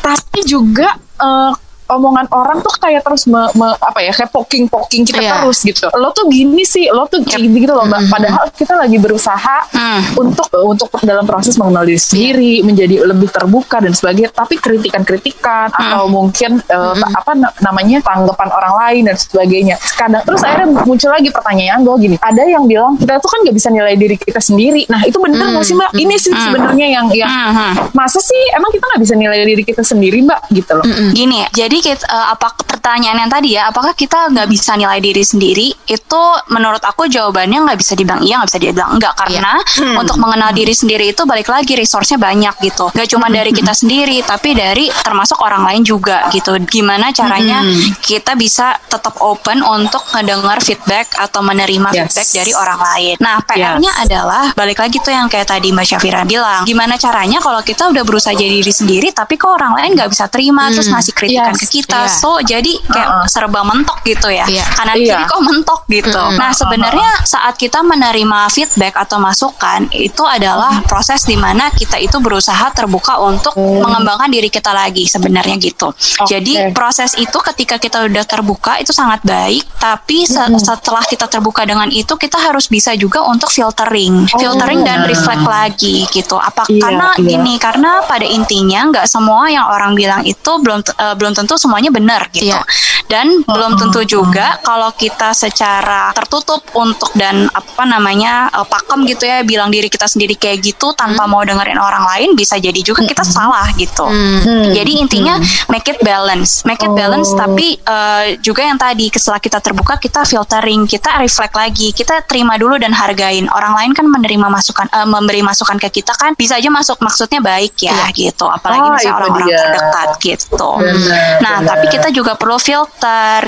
[0.00, 1.52] tapi juga uh,
[1.90, 5.42] omongan orang tuh kayak terus me, me, apa ya kayak poking poking kita yeah.
[5.42, 8.14] terus gitu lo tuh gini sih lo tuh kayak gitu, gitu loh mbak mm -hmm.
[8.14, 10.00] padahal kita lagi berusaha mm.
[10.16, 12.66] untuk untuk dalam proses mengenal diri sendiri yeah.
[12.66, 15.80] menjadi lebih terbuka dan sebagainya tapi kritikan kritikan mm.
[15.80, 17.18] atau mungkin uh, mm -hmm.
[17.18, 22.16] apa namanya tanggapan orang lain dan sebagainya kadang terus akhirnya muncul lagi pertanyaan gue gini
[22.22, 25.42] ada yang bilang kita tuh kan gak bisa nilai diri kita sendiri nah itu bener
[25.50, 25.68] nggak mm.
[25.68, 26.42] sih mbak ini sih mm.
[26.46, 27.72] sebenarnya yang yang mm -hmm.
[27.96, 31.10] masa sih emang kita nggak bisa nilai diri kita sendiri mbak gitu loh -hmm.
[31.16, 35.24] gini jadi kita, uh, apa pertanyaan yang tadi ya, apakah kita nggak bisa nilai diri
[35.24, 35.68] sendiri?
[35.84, 39.84] Itu menurut aku jawabannya nggak bisa dibilang iya, nggak bisa dibilang enggak karena yeah.
[39.84, 40.00] hmm.
[40.00, 42.92] untuk mengenal diri sendiri itu balik lagi resource-nya banyak gitu.
[42.92, 43.36] Gak cuma hmm.
[43.36, 46.56] dari kita sendiri, tapi dari termasuk orang lain juga gitu.
[46.68, 48.00] Gimana caranya hmm.
[48.00, 51.96] kita bisa tetap open untuk mendengar feedback atau menerima yes.
[52.12, 53.14] feedback dari orang lain.
[53.20, 54.02] Nah, PR-nya yes.
[54.08, 58.02] adalah balik lagi tuh yang kayak tadi Mbak Syafira bilang, gimana caranya kalau kita udah
[58.04, 60.74] berusaha jadi diri sendiri, tapi kok orang lain nggak bisa terima hmm.
[60.76, 61.60] terus ngasih kritikan yes.
[61.60, 62.10] ke kita, yeah.
[62.10, 63.26] so jadi kayak uh -uh.
[63.30, 64.66] serba mentok gitu ya yeah.
[64.74, 65.22] kanan yeah.
[65.22, 66.40] kiri kok mentok gitu mm -hmm.
[66.40, 72.18] nah sebenarnya saat kita menerima feedback atau masukan itu adalah proses di mana kita itu
[72.18, 73.80] berusaha terbuka untuk mm.
[73.86, 76.38] mengembangkan diri kita lagi sebenarnya gitu okay.
[76.38, 80.58] jadi proses itu ketika kita udah terbuka itu sangat baik tapi se mm -hmm.
[80.58, 84.38] setelah kita terbuka dengan itu kita harus bisa juga untuk filtering oh.
[84.40, 87.28] filtering dan reflect lagi gitu apa yeah, karena yeah.
[87.36, 91.92] gini karena pada intinya nggak semua yang orang bilang itu belum uh, belum tentu semuanya
[91.92, 92.48] benar gitu.
[92.48, 92.64] Yeah.
[93.10, 99.26] Dan belum tentu juga kalau kita secara tertutup untuk dan apa namanya uh, pakem gitu
[99.26, 101.30] ya bilang diri kita sendiri kayak gitu tanpa hmm.
[101.34, 103.32] mau dengerin orang lain bisa jadi juga kita hmm.
[103.34, 104.06] salah gitu.
[104.06, 104.70] Hmm.
[104.70, 105.66] Jadi intinya hmm.
[105.74, 107.42] make it balance, make it balance oh.
[107.42, 112.54] tapi uh, juga yang tadi setelah kita terbuka kita filtering, kita reflect lagi, kita terima
[112.54, 113.50] dulu dan hargain.
[113.50, 117.42] Orang lain kan menerima masukan uh, memberi masukan ke kita kan bisa aja masuk maksudnya
[117.42, 118.08] baik ya yeah.
[118.14, 118.46] gitu.
[118.46, 120.70] Apalagi oh, misalnya orang-orang terdekat gitu.
[120.78, 121.68] Benar, nah, benar.
[121.74, 122.99] tapi kita juga juga perlu filter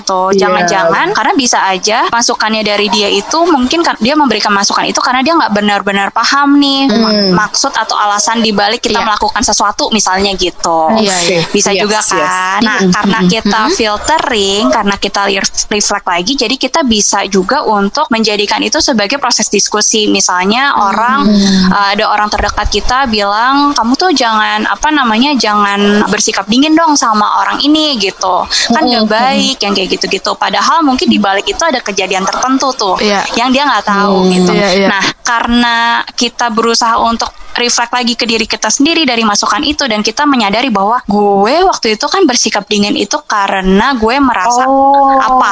[0.02, 0.32] tuh.
[0.32, 0.46] Iya.
[0.46, 1.16] Jangan-jangan yeah.
[1.16, 5.36] karena bisa aja masukannya dari dia itu mungkin kan dia memberikan masukan itu karena dia
[5.36, 7.36] nggak benar-benar paham nih hmm.
[7.36, 9.06] maksud atau alasan dibalik kita yeah.
[9.06, 10.90] melakukan sesuatu misalnya gitu.
[10.96, 11.44] Okay.
[11.52, 12.18] Bisa yes, juga kan.
[12.18, 12.66] Yes.
[12.66, 12.92] Nah, mm-hmm.
[12.94, 15.22] karena kita filtering, karena kita
[15.68, 20.08] reflect lagi jadi kita bisa juga untuk menjadikan itu sebagai proses diskusi.
[20.08, 21.28] Misalnya orang
[21.70, 26.94] uh, ada orang terdekat kita bilang kamu tuh jangan apa namanya jangan bersikap dingin dong
[26.94, 31.62] sama orang ini gitu kan gak baik yang kayak gitu-gitu padahal mungkin di balik itu
[31.64, 33.24] ada kejadian tertentu tuh yeah.
[33.34, 34.90] yang dia nggak tahu hmm, gitu yeah, yeah.
[34.92, 35.76] nah karena
[36.14, 40.72] kita berusaha untuk reflect lagi ke diri kita sendiri dari masukan itu dan kita menyadari
[40.72, 45.50] bahwa gue waktu itu kan bersikap dingin itu karena gue merasa oh, apa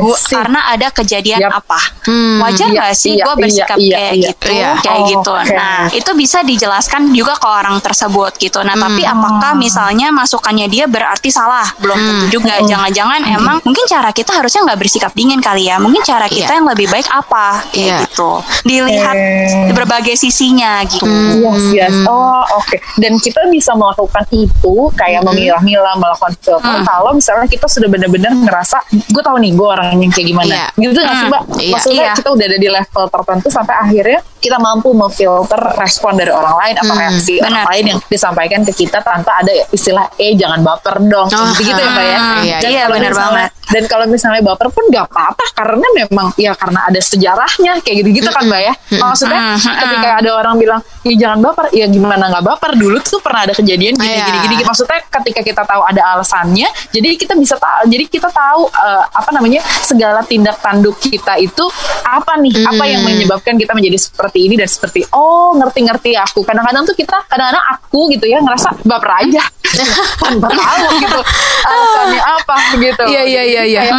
[0.00, 1.60] gue, karena ada kejadian yep.
[1.60, 4.70] apa hmm, wajar iya, gak sih iya, gue bersikap iya, kayak iya, gitu iya.
[4.80, 5.56] kayak oh, gitu okay.
[5.56, 8.84] nah itu bisa dijelaskan juga ke orang tersebut gitu nah hmm.
[8.88, 12.08] tapi apakah misalnya masukannya dia berarti salah belum hmm.
[12.08, 12.68] tentu juga juga.
[12.72, 13.31] Jangan-jangan hmm.
[13.38, 15.76] Emang mungkin cara kita harusnya nggak bersikap dingin kali ya.
[15.78, 16.58] Mungkin cara kita yeah.
[16.58, 18.00] yang lebih baik apa kayak yeah.
[18.04, 18.30] gitu.
[18.66, 19.72] Dilihat eh.
[19.72, 21.06] berbagai sisinya gitu.
[21.06, 21.40] Hmm.
[21.42, 21.94] Yes, yes.
[22.08, 22.66] Oh, oke.
[22.68, 22.78] Okay.
[22.98, 25.32] Dan kita bisa melakukan itu kayak hmm.
[25.32, 26.86] memilah-milah melakukan filter hmm.
[26.86, 30.52] kalau misalnya kita sudah benar-benar ngerasa gue tahu nih gue orangnya kayak gimana.
[30.52, 30.68] Yeah.
[30.78, 31.32] Gitu nggak sih, hmm.
[31.32, 31.42] Mbak?
[31.58, 31.72] Yeah.
[31.72, 32.16] Maksudnya yeah.
[32.16, 36.74] kita udah ada di level tertentu sampai akhirnya kita mampu memfilter respon dari orang lain
[36.74, 37.70] atau reaksi orang benar.
[37.70, 41.88] lain yang disampaikan ke kita tanpa ada istilah eh jangan baper dong Oh, gitu ya
[41.94, 43.50] mbak ya iya, iya, kalau benar misalnya- banget.
[43.72, 48.28] dan kalau misalnya baper pun gak apa-apa karena memang ya karena ada sejarahnya kayak gitu-gitu
[48.28, 48.74] kan mbak ya.
[48.98, 49.78] Maksudnya Mm-mm.
[49.80, 51.66] ketika ada orang bilang ya jangan baper.
[51.72, 52.70] Ya gimana nggak baper?
[52.76, 54.26] Dulu tuh pernah ada kejadian gini Iya.
[54.28, 58.68] gini gini maksudnya ketika kita tahu ada alasannya jadi kita bisa tahu jadi kita tahu
[58.68, 61.64] eh, apa namanya segala tindak tanduk kita itu
[62.04, 62.52] apa nih?
[62.66, 66.44] Apa yang menyebabkan kita menjadi seperti ini dan seperti oh ngerti-ngerti aku.
[66.44, 69.42] Kadang-kadang tuh kita kadang-kadang aku gitu ya ngerasa baper aja.
[70.22, 71.20] Tanpa tahu gitu
[71.62, 73.80] alasannya apa gitu Iya, iya, iya, iya.
[73.82, 73.96] Kayak,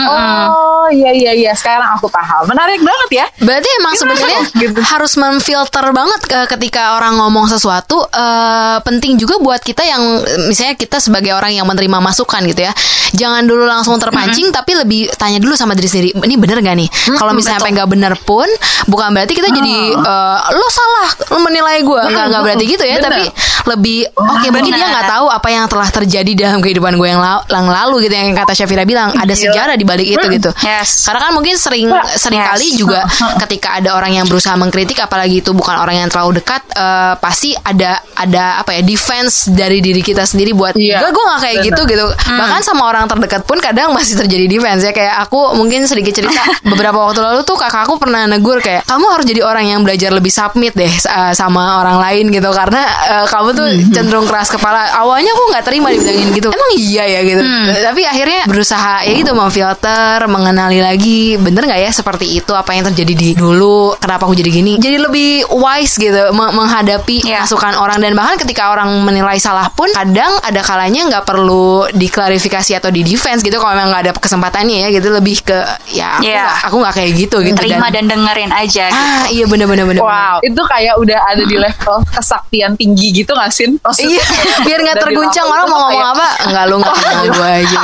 [0.50, 4.80] oh iya iya iya sekarang aku paham menarik banget ya Berarti emang sebenarnya Gitu.
[4.80, 5.56] harus memfilter
[5.90, 10.98] banget ke- ketika orang ngomong sesuatu eh, penting juga buat kita yang eh, misalnya kita
[10.98, 12.74] sebagai orang yang menerima masukan gitu ya.
[13.14, 16.90] Jangan dulu langsung terpancing tapi lebih tanya dulu sama diri sendiri, ini bener gak nih?
[17.14, 18.50] Kalau misalnya sampai nggak bener pun
[18.86, 22.02] bukan berarti kita jadi eh, lo salah lo menilai gue.
[22.04, 23.08] Nggak nggak berarti gitu ya, Bener.
[23.08, 23.24] tapi
[23.66, 27.46] lebih oke mungkin dia nggak tahu apa yang telah terjadi dalam kehidupan gue yang, la-
[27.48, 29.42] yang lalu gitu yang kata Syafira bilang ada Gila.
[29.42, 30.50] sejarah di balik itu gitu.
[30.62, 31.04] Yes.
[31.04, 32.50] Karena kan mungkin sering sering Yes.
[32.54, 33.02] kali juga
[33.42, 37.56] ketika ada orang yang berusaha mengkritik apalagi itu bukan orang yang terlalu dekat eh, pasti
[37.56, 41.58] ada ada apa ya defense dari diri kita sendiri buat Iya, gue gue gak kayak
[41.66, 42.06] gitu gitu.
[42.12, 44.92] Bahkan sama orang terdekat pun kadang masih terjadi defense ya.
[44.92, 49.06] Kayak aku mungkin sedikit cerita beberapa waktu lalu tuh kakak aku pernah negur kayak kamu
[49.10, 52.50] harus jadi orang yang belajar lebih submit deh eh, sama orang lain gitu.
[52.52, 54.92] Karena eh, kamu tuh cenderung keras kepala.
[55.00, 56.50] Awalnya aku nggak terima dibilangin gitu.
[56.58, 57.42] Emang iya ya gitu.
[57.82, 61.36] Tapi akhirnya berusaha ya gitu memfilter mengenali lagi.
[61.36, 63.96] Bener nggak ya seperti itu apa yang terjadi di dulu?
[63.96, 64.74] Kenapa aku jadi gini?
[64.78, 67.44] Jadi lebih wise gitu me- menghadapi Iya.
[67.44, 67.98] masukan orang.
[67.98, 73.02] Dan bahkan ketika orang menilai salah pun kadang ada kalanya nggak perlu diklarifikasi atau di
[73.02, 74.90] defense gitu kalau memang nggak ada kesempatannya ya.
[74.90, 76.42] Gitu lebih ke ya aku Iya.
[76.42, 77.58] nggak aku nggak kayak gitu gitu.
[77.58, 79.02] Terima dan dengerin aja gitu.
[79.04, 83.32] ah iya bener bener bener Wow, itu kayak udah ada di level kesaktian tinggi gitu
[83.32, 83.70] gak sih?
[83.96, 84.24] Iya,
[84.62, 86.28] biar nggak terguncang orang itu mau ngomong kayak apa?
[86.44, 87.82] Enggak lu nggak kenal gue aja.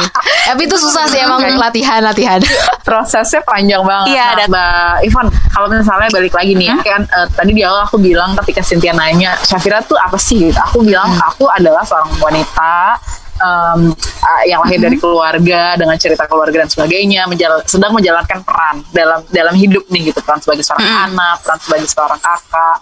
[0.48, 2.40] Tapi itu susah sih emang latihan latihan.
[2.88, 4.18] Prosesnya panjang banget.
[4.18, 7.86] Iya, Nah, Mbak Ivan, kalau misalnya balik lagi nih ya, kan eh, tadi di awal
[7.86, 10.50] aku bilang ketika Cynthia nanya, Syafira tuh apa sih?
[10.50, 10.58] Gitu.
[10.58, 12.98] Aku bilang aku adalah seorang wanita
[13.40, 18.84] em, ah, yang lahir dari keluarga dengan cerita keluarga dan sebagainya, menjala- sedang menjalankan peran
[18.92, 22.78] dalam dalam hidup nih gitu, peran sebagai seorang anak, peran sebagai seorang kakak,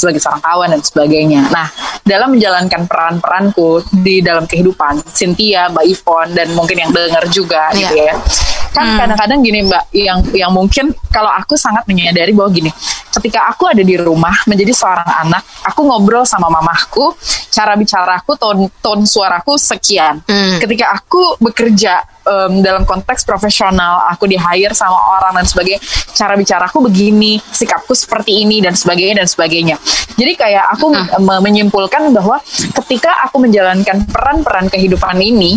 [0.00, 1.42] sebagai seorang kawan dan sebagainya.
[1.52, 1.68] Nah,
[2.00, 7.92] dalam menjalankan peran-peranku di dalam kehidupan, Cynthia, Mbak Ivon dan mungkin yang dengar juga gitu
[7.92, 8.10] Iya.
[8.10, 8.14] ya.
[8.70, 12.70] Kan kadang-kadang gini Mbak, yang yang mungkin kalau aku sangat menyadari bahwa gini,
[13.12, 17.12] ketika aku ada di rumah menjadi seorang anak, aku ngobrol sama mamahku,
[17.50, 20.22] cara bicaraku, ton ton suaraku sekian.
[20.24, 20.62] Hmm.
[20.62, 25.80] Ketika aku bekerja em, dalam konteks profesional, aku di hire sama orang dan sebagainya,
[26.12, 29.76] cara bicaraku begini, sikapku seperti ini dan sebagainya dan sebagainya.
[30.16, 32.40] Jadi kayak aku me- menyimpulkan bahwa
[32.82, 35.56] ketika aku menjalankan peran-peran kehidupan ini,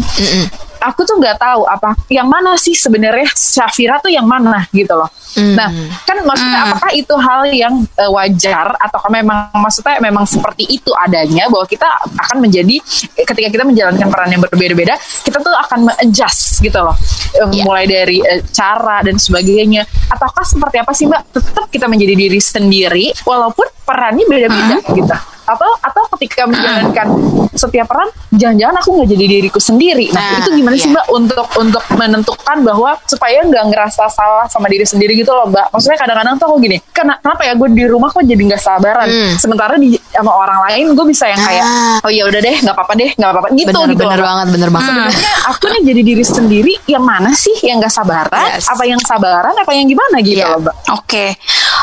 [0.83, 5.07] aku tuh nggak tahu apa yang mana sih sebenarnya Syafira tuh yang mana gitu loh.
[5.33, 5.65] Nah,
[6.05, 11.49] kan maksudnya apakah itu hal yang eh, wajar atau memang maksudnya memang seperti itu adanya
[11.49, 12.77] bahwa kita akan menjadi
[13.17, 14.93] ketika kita menjalankan peran yang berbeda-beda,
[15.25, 16.93] kita tuh akan adjust gitu loh.
[17.33, 17.63] Eh, Iya.
[17.65, 19.89] Mulai dari eh, cara dan sebagainya.
[20.05, 21.21] Ataukah seperti apa sih Mbak?
[21.33, 25.17] Tetap kita menjadi diri sendiri walaupun perannya beda-beda gitu.
[25.43, 27.07] Atau atau ketika menjalankan
[27.53, 30.07] setiap peran, jangan-jangan aku nggak jadi diriku sendiri.
[30.09, 30.95] Nah, Nah, itu gimana sih iya.
[30.95, 35.69] Mbak untuk untuk menentukan bahwa supaya nggak ngerasa salah sama diri sendiri gitu loh Mbak.
[35.69, 39.05] Maksudnya kadang-kadang tuh aku gini, "Kena- kenapa ya gue di rumah kok jadi nggak sabaran?
[39.05, 39.31] Hmm.
[39.35, 41.97] Sementara di sama orang lain gue bisa yang kayak, Ah.
[41.99, 43.99] oh ya udah deh, nggak apa-apa deh, nggak apa-apa gitu Bener gitu.
[43.99, 47.77] bener loh, banget bener banget Sebenarnya aku nih jadi diri sendiri yang mana sih yang
[47.77, 48.47] nggak sabaran?
[48.49, 48.65] Yes.
[48.67, 49.53] Apa yang sabaran?
[49.53, 50.53] Apa yang gimana gitu Iya.
[50.53, 50.75] loh Mbak?
[50.95, 51.25] Oke,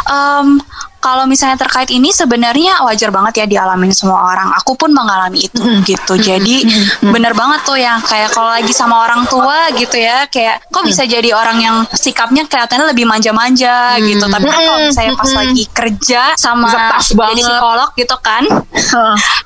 [0.03, 0.59] Em,
[0.99, 4.55] kalau misalnya terkait ini sebenarnya wajar banget ya dialamin semua orang.
[4.63, 6.15] Aku pun mengalami itu gitu.
[6.15, 6.67] Jadi
[7.03, 11.03] bener banget tuh yang kayak kalau lagi sama orang tua gitu ya, kayak kok bisa
[11.05, 14.25] jadi orang yang sikapnya kelihatannya lebih manja-manja gitu.
[14.25, 18.45] Tapi kan kalau misalnya pas lagi kerja sama Bisa jadi psikolog gitu kan,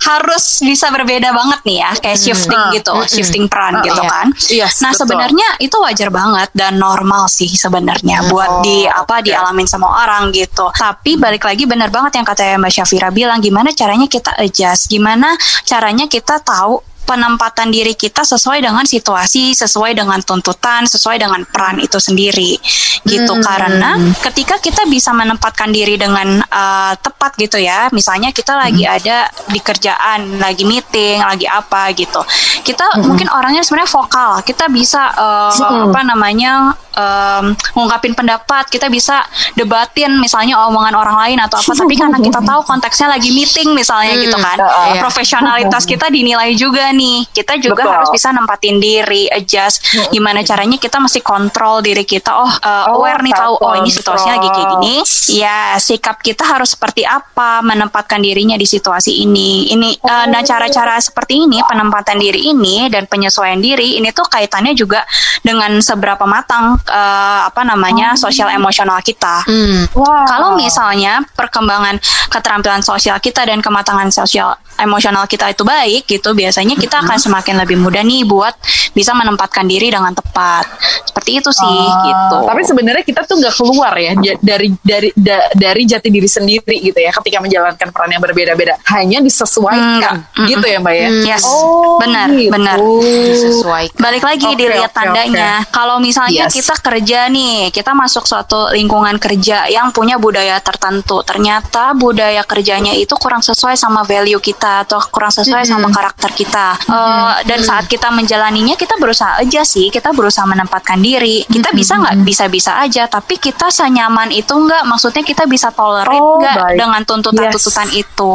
[0.04, 4.10] harus bisa berbeda banget nih ya, kayak shifting gitu, shifting peran gitu iya.
[4.10, 4.26] kan.
[4.50, 5.06] Yes, nah betul.
[5.06, 10.68] sebenarnya itu wajar banget dan normal sih sebenarnya buat di apa dialamin sama orang gitu.
[10.74, 15.36] Tapi balik lagi bener banget yang kata Mbak Syafira bilang, gimana caranya kita adjust, gimana
[15.68, 21.78] caranya kita tahu penempatan diri kita sesuai dengan situasi, sesuai dengan tuntutan, sesuai dengan peran
[21.78, 22.56] itu sendiri.
[23.04, 23.44] Gitu Hmm.
[23.44, 23.90] karena
[24.24, 27.92] ketika kita bisa menempatkan diri dengan uh, tepat gitu ya.
[27.92, 28.96] Misalnya kita lagi Hmm.
[28.96, 29.16] ada
[29.52, 32.24] di kerjaan, lagi meeting, lagi apa gitu.
[32.64, 33.12] Kita Hmm.
[33.12, 34.32] mungkin orangnya sebenarnya vokal.
[34.40, 35.92] Kita bisa uh, Hmm.
[35.92, 36.52] apa namanya
[36.94, 39.20] um, ngungkapin pendapat, kita bisa
[39.58, 41.72] debatin misalnya omongan orang lain atau apa.
[41.74, 44.56] Tapi karena kita tahu konteksnya lagi meeting misalnya gitu kan.
[44.62, 45.02] Iya.
[45.02, 47.18] Profesionalitas kita dinilai juga nih.
[47.34, 47.94] Kita juga Betul.
[47.98, 49.82] harus bisa nempatin diri, adjust.
[50.14, 52.30] Gimana caranya kita mesti kontrol diri kita.
[52.34, 54.94] Oh, uh, Oh, aware nih tahu oh ini situasinya lagi kayak gini.
[55.34, 59.72] Ya, sikap kita harus seperti apa menempatkan dirinya di situasi ini.
[59.74, 64.76] Ini uh, nah cara-cara seperti ini penempatan diri ini dan penyesuaian diri ini tuh kaitannya
[64.76, 65.02] juga
[65.44, 69.44] dengan seberapa matang uh, apa namanya sosial emosional kita.
[69.44, 69.84] Hmm.
[69.92, 70.24] Wow.
[70.24, 72.00] Kalau misalnya perkembangan
[72.32, 77.60] keterampilan sosial kita dan kematangan sosial emosional kita itu baik gitu, biasanya kita akan semakin
[77.60, 78.56] lebih mudah nih buat
[78.90, 80.64] bisa menempatkan diri dengan tepat.
[81.04, 82.36] Seperti itu sih Ah, gitu.
[82.48, 86.96] Tapi sebenarnya kita tuh nggak keluar ya dari dari da- dari jati diri sendiri gitu
[86.96, 88.80] ya ketika menjalankan peran yang berbeda-beda.
[88.88, 90.24] Hanya disesuaikan.
[90.24, 90.48] Mm-mm.
[90.48, 91.08] gitu ya Mbak ya.
[91.36, 92.50] Yes, Oh, benar, gitu.
[92.50, 92.76] benar.
[92.80, 93.98] Disesuaikan.
[94.00, 95.33] Balik lagi Oke, dilihat oke, tandanya.
[95.68, 96.54] Kalau misalnya Yes.
[96.54, 101.22] kita kerja nih, kita masuk suatu lingkungan kerja yang punya budaya tertentu.
[101.22, 106.68] Ternyata budaya kerjanya itu kurang sesuai sama value kita atau kurang sesuai sama karakter kita.
[106.84, 109.88] Eh, dan saat kita menjalaninya, kita berusaha aja sih.
[109.88, 111.42] Kita berusaha menempatkan diri.
[111.44, 114.84] Kita bisa nggak bisa-bisa aja, tapi kita senyaman itu nggak.
[114.84, 118.30] Maksudnya kita bisa tolerate Oh, nggak dengan tuntutan-tuntutan itu.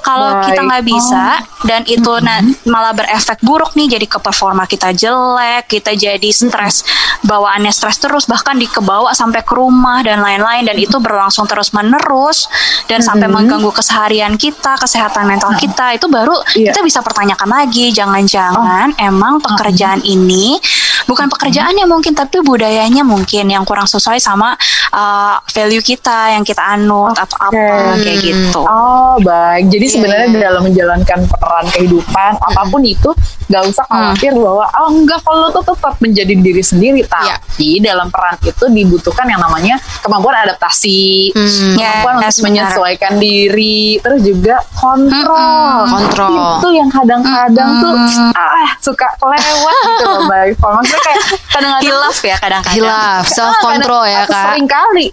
[0.00, 1.24] Kalau kita nggak bisa
[1.62, 6.82] dan itu na- malah berefek buruk nih jadi ke performa kita jelek, kita jadi stres,
[7.22, 12.50] bawaannya stres terus bahkan dikebawa sampai ke rumah dan lain-lain dan itu berlangsung terus menerus
[12.86, 16.72] dan sampai mengganggu keseharian kita, kesehatan mental kita itu baru Iya.
[16.72, 20.58] kita bisa pertanyakan lagi jangan-jangan emang pekerjaan ini
[21.04, 24.54] bukan pekerjaannya mungkin tapi budayanya mungkin yang kurang sesuai sama
[24.92, 28.60] uh, value kita yang kita anut atau apa kayak gitu.
[28.62, 33.10] Oh baik, jadi Iya, sebenarnya dalam menjalankan peran kehidupan apa pun itu
[33.44, 37.36] nggak usah khawatir bahwa oh enggak kalau tuh tetap menjadi diri sendiri, Iya.
[37.36, 41.76] tapi dalam peran itu dibutuhkan yang namanya kemampuan adaptasi, Hmm.
[41.76, 46.32] kemampuan Yes, untuk menyesuaikan diri, terus juga kontrol, Kontrol.
[46.58, 47.94] itu yang kadang-kadang tuh
[48.32, 51.20] ah suka kelewat gitu loh baik, maksudnya kayak
[51.52, 52.76] kadang-kadang Hilaf ya kadang-kadang.
[52.78, 54.44] Hilaf, self control ya kak.
[54.48, 55.06] Sering kali,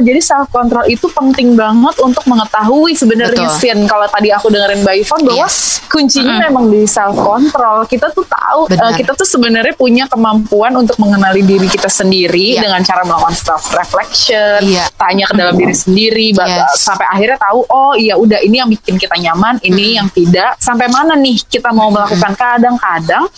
[0.00, 3.84] jadi self control itu penting banget untuk mengetahui sebenarnya sin.
[3.84, 5.84] Kalau tadi aku dengerin Mbak Ivon bahwa Yes.
[5.86, 7.84] kuncinya memang di self control.
[7.84, 8.94] Kita tuh tahu, Benar.
[8.94, 12.64] eh, kita tuh sebenarnya punya kemampuan untuk mengenali diri kita sendiri Iya.
[12.64, 14.88] dengan cara melakukan self reflection, Iya.
[14.96, 16.80] tanya ke dalam diri sendiri, Yes.
[16.80, 20.56] sampai akhirnya tahu, oh iya udah ini yang bikin kita nyaman, ini yang tidak.
[20.56, 22.32] Sampai mana nih kita mau melakukan?
[22.32, 23.28] Kadang-kadang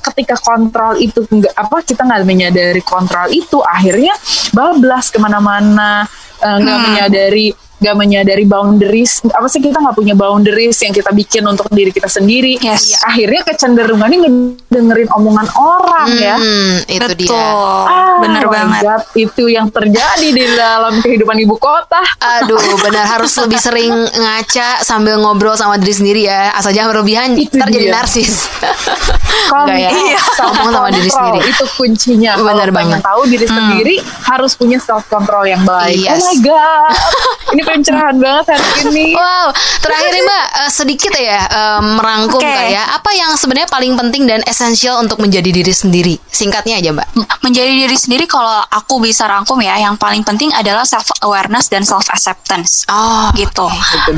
[0.00, 4.16] ketika kontrol itu nggak apa kita nggak menyadari kontrol itu akhirnya
[4.56, 6.08] bablas ke mana-mana
[6.40, 11.42] eh, nggak menyadari nggak menyadari boundaries apa sih kita nggak punya boundaries yang kita bikin
[11.42, 13.00] untuk diri kita sendiri Yes.
[13.00, 17.26] akhirnya kecenderungannya ngedengerin omongan orang ya Hmm, itu Betul.
[17.26, 17.50] dia.
[17.82, 18.82] Ah, Bener banget.
[18.82, 22.00] God, itu yang terjadi di dalam kehidupan ibu kota
[22.38, 26.52] Aduh, benar harus lebih sering ngaca sambil ngobrol sama diri sendiri ya.
[26.52, 27.94] Asal jangan berlebihan, Itu ntar jadi dia.
[27.94, 28.44] narsis.
[29.50, 29.90] Enggak ya?
[29.90, 31.38] Iya, Ngomong sama diri sendiri.
[31.46, 32.32] Itu kuncinya.
[32.36, 33.00] Benar pengen banget.
[33.02, 35.96] tahu diri sendiri harus punya self control yang baik.
[35.98, 36.20] Yes.
[36.20, 36.92] Oh my god.
[37.52, 39.06] ini pencerahan banget hari ini.
[39.14, 39.48] Wow,
[39.80, 42.84] terakhir nih Mbak, eh, sedikit ya eh, merangkum kali ya.
[42.94, 46.14] Apa yang sebenarnya paling penting dan esensial untuk menjadi diri sendiri?
[46.26, 47.08] Singkatnya aja Mbak.
[47.40, 51.82] menjadi diri sendiri kalau aku bisa rangkum ya yang paling penting adalah self awareness dan
[51.82, 53.64] self acceptance Oh, gitu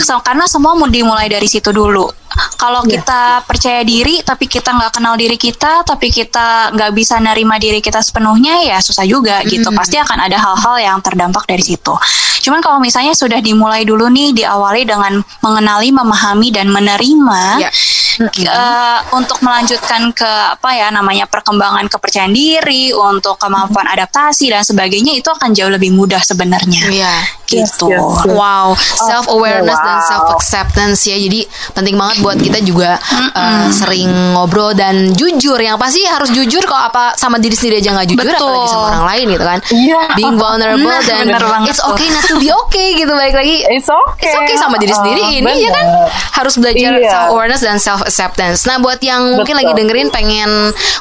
[0.01, 2.11] So, karena semua mau dimulai dari situ dulu
[2.57, 7.59] kalau kita percaya diri tapi kita nggak kenal diri kita tapi kita nggak bisa nerima
[7.59, 9.69] diri kita sepenuhnya ya susah juga gitu.
[9.73, 11.95] Pasti akan ada hal-hal yang terdampak dari situ.
[12.43, 17.71] Cuman kalau misalnya sudah dimulai dulu nih diawali dengan mengenali memahami dan menerima Ya.
[18.29, 25.17] eh, untuk melanjutkan ke apa ya namanya perkembangan kepercayaan diri untuk kemampuan adaptasi dan sebagainya
[25.17, 26.93] itu akan jauh lebih mudah sebenarnya.
[26.93, 27.15] Iya.
[27.53, 28.33] Gitu Yes, yes, yes.
[28.33, 30.09] Wow, self awareness dan wow.
[30.09, 31.17] self acceptance ya.
[31.17, 32.97] Jadi penting banget buat kita juga
[33.35, 35.59] uh, sering ngobrol dan jujur.
[35.59, 38.49] Yang pasti harus jujur kalau apa sama diri sendiri aja nggak jujur, Betul.
[38.49, 39.59] apalagi sama orang lain gitu kan.
[39.69, 40.01] Iya.
[40.17, 43.65] Being vulnerable Nah, dan bener it's okay not to be okay gitu balik lagi.
[43.69, 44.27] It's okay.
[44.27, 46.09] It's okay sama diri sendiri Oh, ini ya kan bener.
[46.33, 47.11] harus belajar Iya.
[47.11, 48.65] self awareness dan self acceptance.
[48.65, 49.69] Nah buat yang mungkin Betul.
[49.69, 50.51] lagi dengerin pengen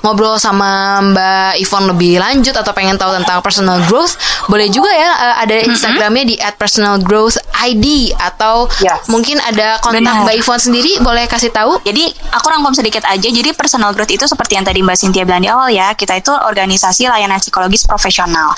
[0.02, 5.10] ngobrol sama Mbak Ivon lebih lanjut atau pengen tahu tentang personal growth, boleh juga ya
[5.12, 9.06] uh, ada Instagramnya di at personal growth ID atau Yes.
[9.08, 10.26] mungkin ada kontak Benar.
[10.26, 11.78] Mbak Ivon sendiri boleh kasih tahu?
[11.86, 13.28] Jadi aku rangkum sedikit aja.
[13.30, 16.34] Jadi personal growth itu seperti yang tadi Mbak Cynthia bilang di awal ya, kita itu
[16.34, 18.54] organisasi layanan psikologis profesional.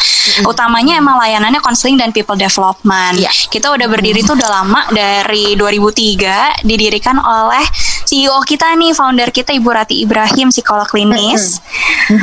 [0.48, 3.19] Utamanya emang layanannya konseling dan people development.
[3.19, 3.32] Iya.
[3.52, 7.65] Kita udah berdiri tuh udah lama dari 2003 didirikan oleh
[8.06, 11.60] CEO kita nih, founder kita Ibu Rati Ibrahim, psikolog klinis.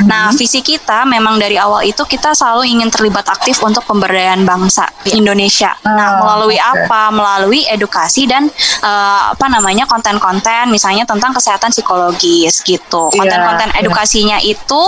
[0.07, 4.87] Nah, visi kita memang dari awal itu kita selalu ingin terlibat aktif untuk pemberdayaan bangsa
[5.11, 5.50] Indonesia.
[5.83, 6.87] Nah, Oh, melalui oke.
[6.87, 7.01] apa?
[7.11, 8.47] Melalui edukasi dan
[8.81, 13.11] eh, apa namanya konten-konten, misalnya tentang kesehatan psikologis gitu.
[13.11, 13.79] Iya, Konten-konten iya.
[13.83, 14.81] edukasinya itu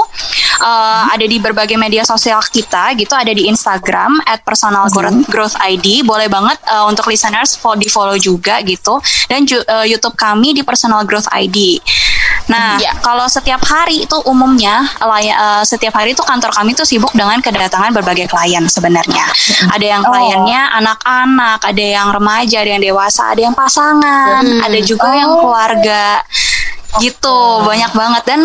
[0.59, 3.13] eh, ada di berbagai media sosial kita, gitu.
[3.13, 6.01] Ada di Instagram @personal growth, growth ID.
[6.01, 8.97] Boleh banget eh, untuk listeners di follow juga gitu.
[9.27, 11.81] Dan ju- eh, YouTube kami di personal growth ID.
[12.51, 12.99] Nah, Iya.
[12.99, 17.95] kalau setiap hari itu umumnya eh, setiap hari itu kantor kami tuh sibuk dengan kedatangan
[17.95, 19.23] berbagai klien sebenarnya.
[19.71, 20.11] Ada yang Oh.
[20.11, 25.39] kliennya anak-anak, ada yang remaja, ada yang dewasa, ada yang pasangan, ada juga yang Oh.
[25.47, 26.19] keluarga.
[27.01, 28.39] Gitu, banyak banget dan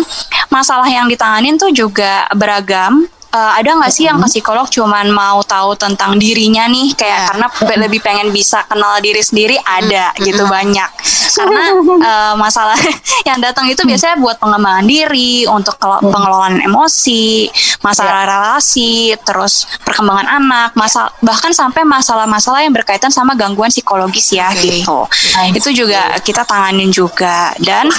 [0.49, 3.05] masalah yang ditanganin tuh juga beragam.
[3.29, 6.97] Eh, ada nggak sih yang ke psikolog cuman mau tahu tentang dirinya nih?
[6.97, 7.25] Kayak Ya.
[7.29, 10.89] karena pe- lebih pengen bisa kenal diri sendiri ada gitu banyak.
[11.29, 11.63] Karena
[12.01, 12.73] eh, masalah
[13.29, 20.25] yang datang itu biasanya buat pengembangan diri untuk kelo- pengelolaan emosi masalah relasi terus perkembangan
[20.35, 24.81] anak masa bahkan sampai masalah-masalah yang berkaitan sama gangguan psikologis ya Oke.
[24.81, 25.05] gitu.
[25.53, 27.53] Itu juga kita tanganin juga.
[27.61, 27.93] Dan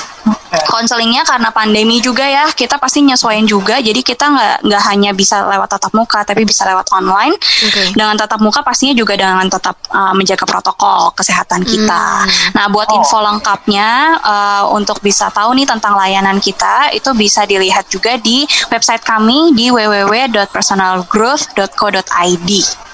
[0.66, 3.78] konselingnya karena pandemi juga ya kita pasti nyesuaiin juga.
[3.78, 7.36] Jadi kita nggak nggak hanya bisa lewat tatap muka tapi bisa lewat online.
[7.36, 7.92] Oke.
[7.92, 12.24] dengan tatap muka pastinya juga dengan tetap uh, menjaga protokol kesehatan kita.
[12.56, 17.84] Nah buat info lengkapnya uh, untuk bisa tahu nih tentang layanan kita itu bisa dilihat
[17.92, 22.50] juga di website kami di www.personalgrowth.co.id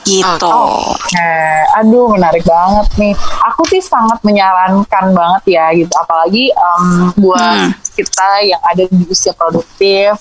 [0.07, 0.47] gitu.
[0.95, 1.35] Oke,
[1.75, 3.11] aduh menarik banget nih.
[3.51, 7.75] Aku sih sangat menyarankan banget ya gitu, apalagi em, buat Hmm.
[7.99, 10.15] kita yang ada di usia produktif,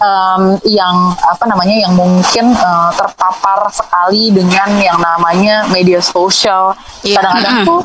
[0.00, 6.72] em, yang apa namanya, yang mungkin eh, terpapar sekali dengan yang namanya media sosial.
[7.04, 7.20] Iya.
[7.20, 7.68] Kadang-kadang Mm-mm.
[7.68, 7.80] tuh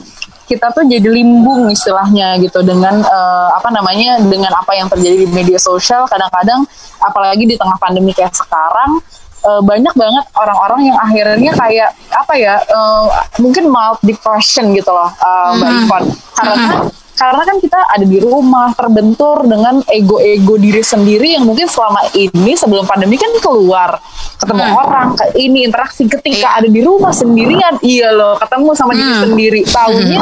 [0.45, 5.27] kita tuh jadi limbung istilahnya gitu dengan eh, apa namanya dengan apa yang terjadi di
[5.29, 6.61] media sosial kadang-kadang
[7.01, 9.01] apalagi di tengah pandemi kayak sekarang
[9.41, 13.05] eh, banyak banget orang-orang yang akhirnya kayak apa ya eh,
[13.41, 16.03] mungkin mild depression gitu loh eh, Mbak Ivon
[16.37, 16.71] karena
[17.15, 22.53] karena kan kita ada di rumah terbentur dengan ego-ego diri sendiri yang mungkin selama ini
[22.53, 23.95] sebelum pandemi kan keluar.
[24.35, 26.59] Ketemu orang ke ini interaksi ketika Iya.
[26.59, 27.79] ada di rumah sendirian.
[27.79, 29.61] Iya loh ketemu sama diri sendiri.
[29.63, 30.21] Tahunya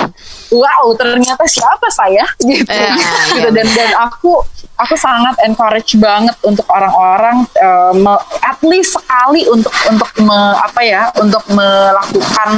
[0.51, 2.23] wow ternyata siapa saya?
[2.37, 2.69] Gitu.
[2.73, 3.37] Eh, gitu.
[3.37, 3.49] Iya.
[3.51, 4.37] dan dan aku
[4.75, 7.45] aku sangat encourage banget untuk orang-orang
[7.95, 12.49] me- at least sekali untuk untuk me- apa ya untuk melakukan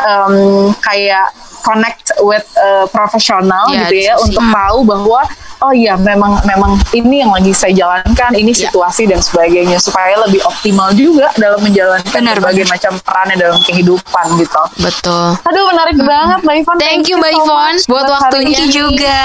[0.00, 0.34] em,
[0.78, 1.28] kayak
[1.60, 5.20] connect with eh, profesional Ya, gitu ya untuk tahu bahwa
[5.60, 8.68] oh iya memang memang ini yang lagi saya jalankan ini Ya.
[8.68, 14.26] situasi dan sebagainya supaya lebih optimal juga dalam menjalankan Benar, berbagai macam perannya dalam kehidupan
[14.36, 14.62] gitu.
[14.78, 15.26] Betul.
[15.40, 16.76] Aduh menarik banget Mbak Ivon.
[16.76, 18.52] Thank you, Mbak so Ivon, much buat waktunya.
[18.52, 19.20] Thank you juga.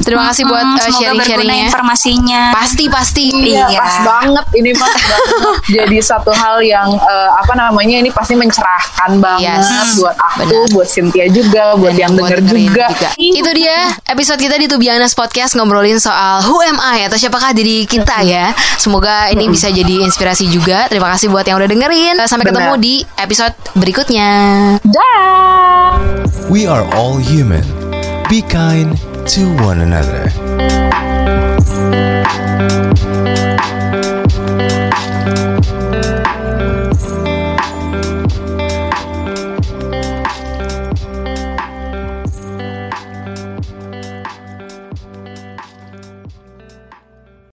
[0.00, 1.66] Terima kasih buat, Mm-mm, uh, sharing-sharingnya.
[1.68, 2.42] informasinya.
[2.52, 3.24] Pasti pasti.
[3.30, 3.78] Iya, Iya.
[3.78, 5.28] pas banget ini pas banget.
[5.68, 10.72] Jadi satu hal yang eh, apa namanya ini pasti mencerahkan banget Yes, buat aku, benar.
[10.72, 12.86] buat Cynthia juga, buat yang buat denger dengerin juga.
[13.18, 13.76] Itu dia
[14.08, 18.52] episode kita di Tubianas Podcast ngobrolin soal Who am I atau siapakah diri kita ya.
[18.80, 20.88] Semoga ini bisa jadi inspirasi juga.
[20.88, 22.16] Terima kasih buat yang udah dengerin.
[22.24, 22.72] Sampai Benar.
[22.72, 24.28] ketemu di episode berikutnya.
[24.86, 26.00] Dah.
[26.48, 27.64] We are all human.
[28.32, 28.96] Be kind
[29.28, 31.11] to one another.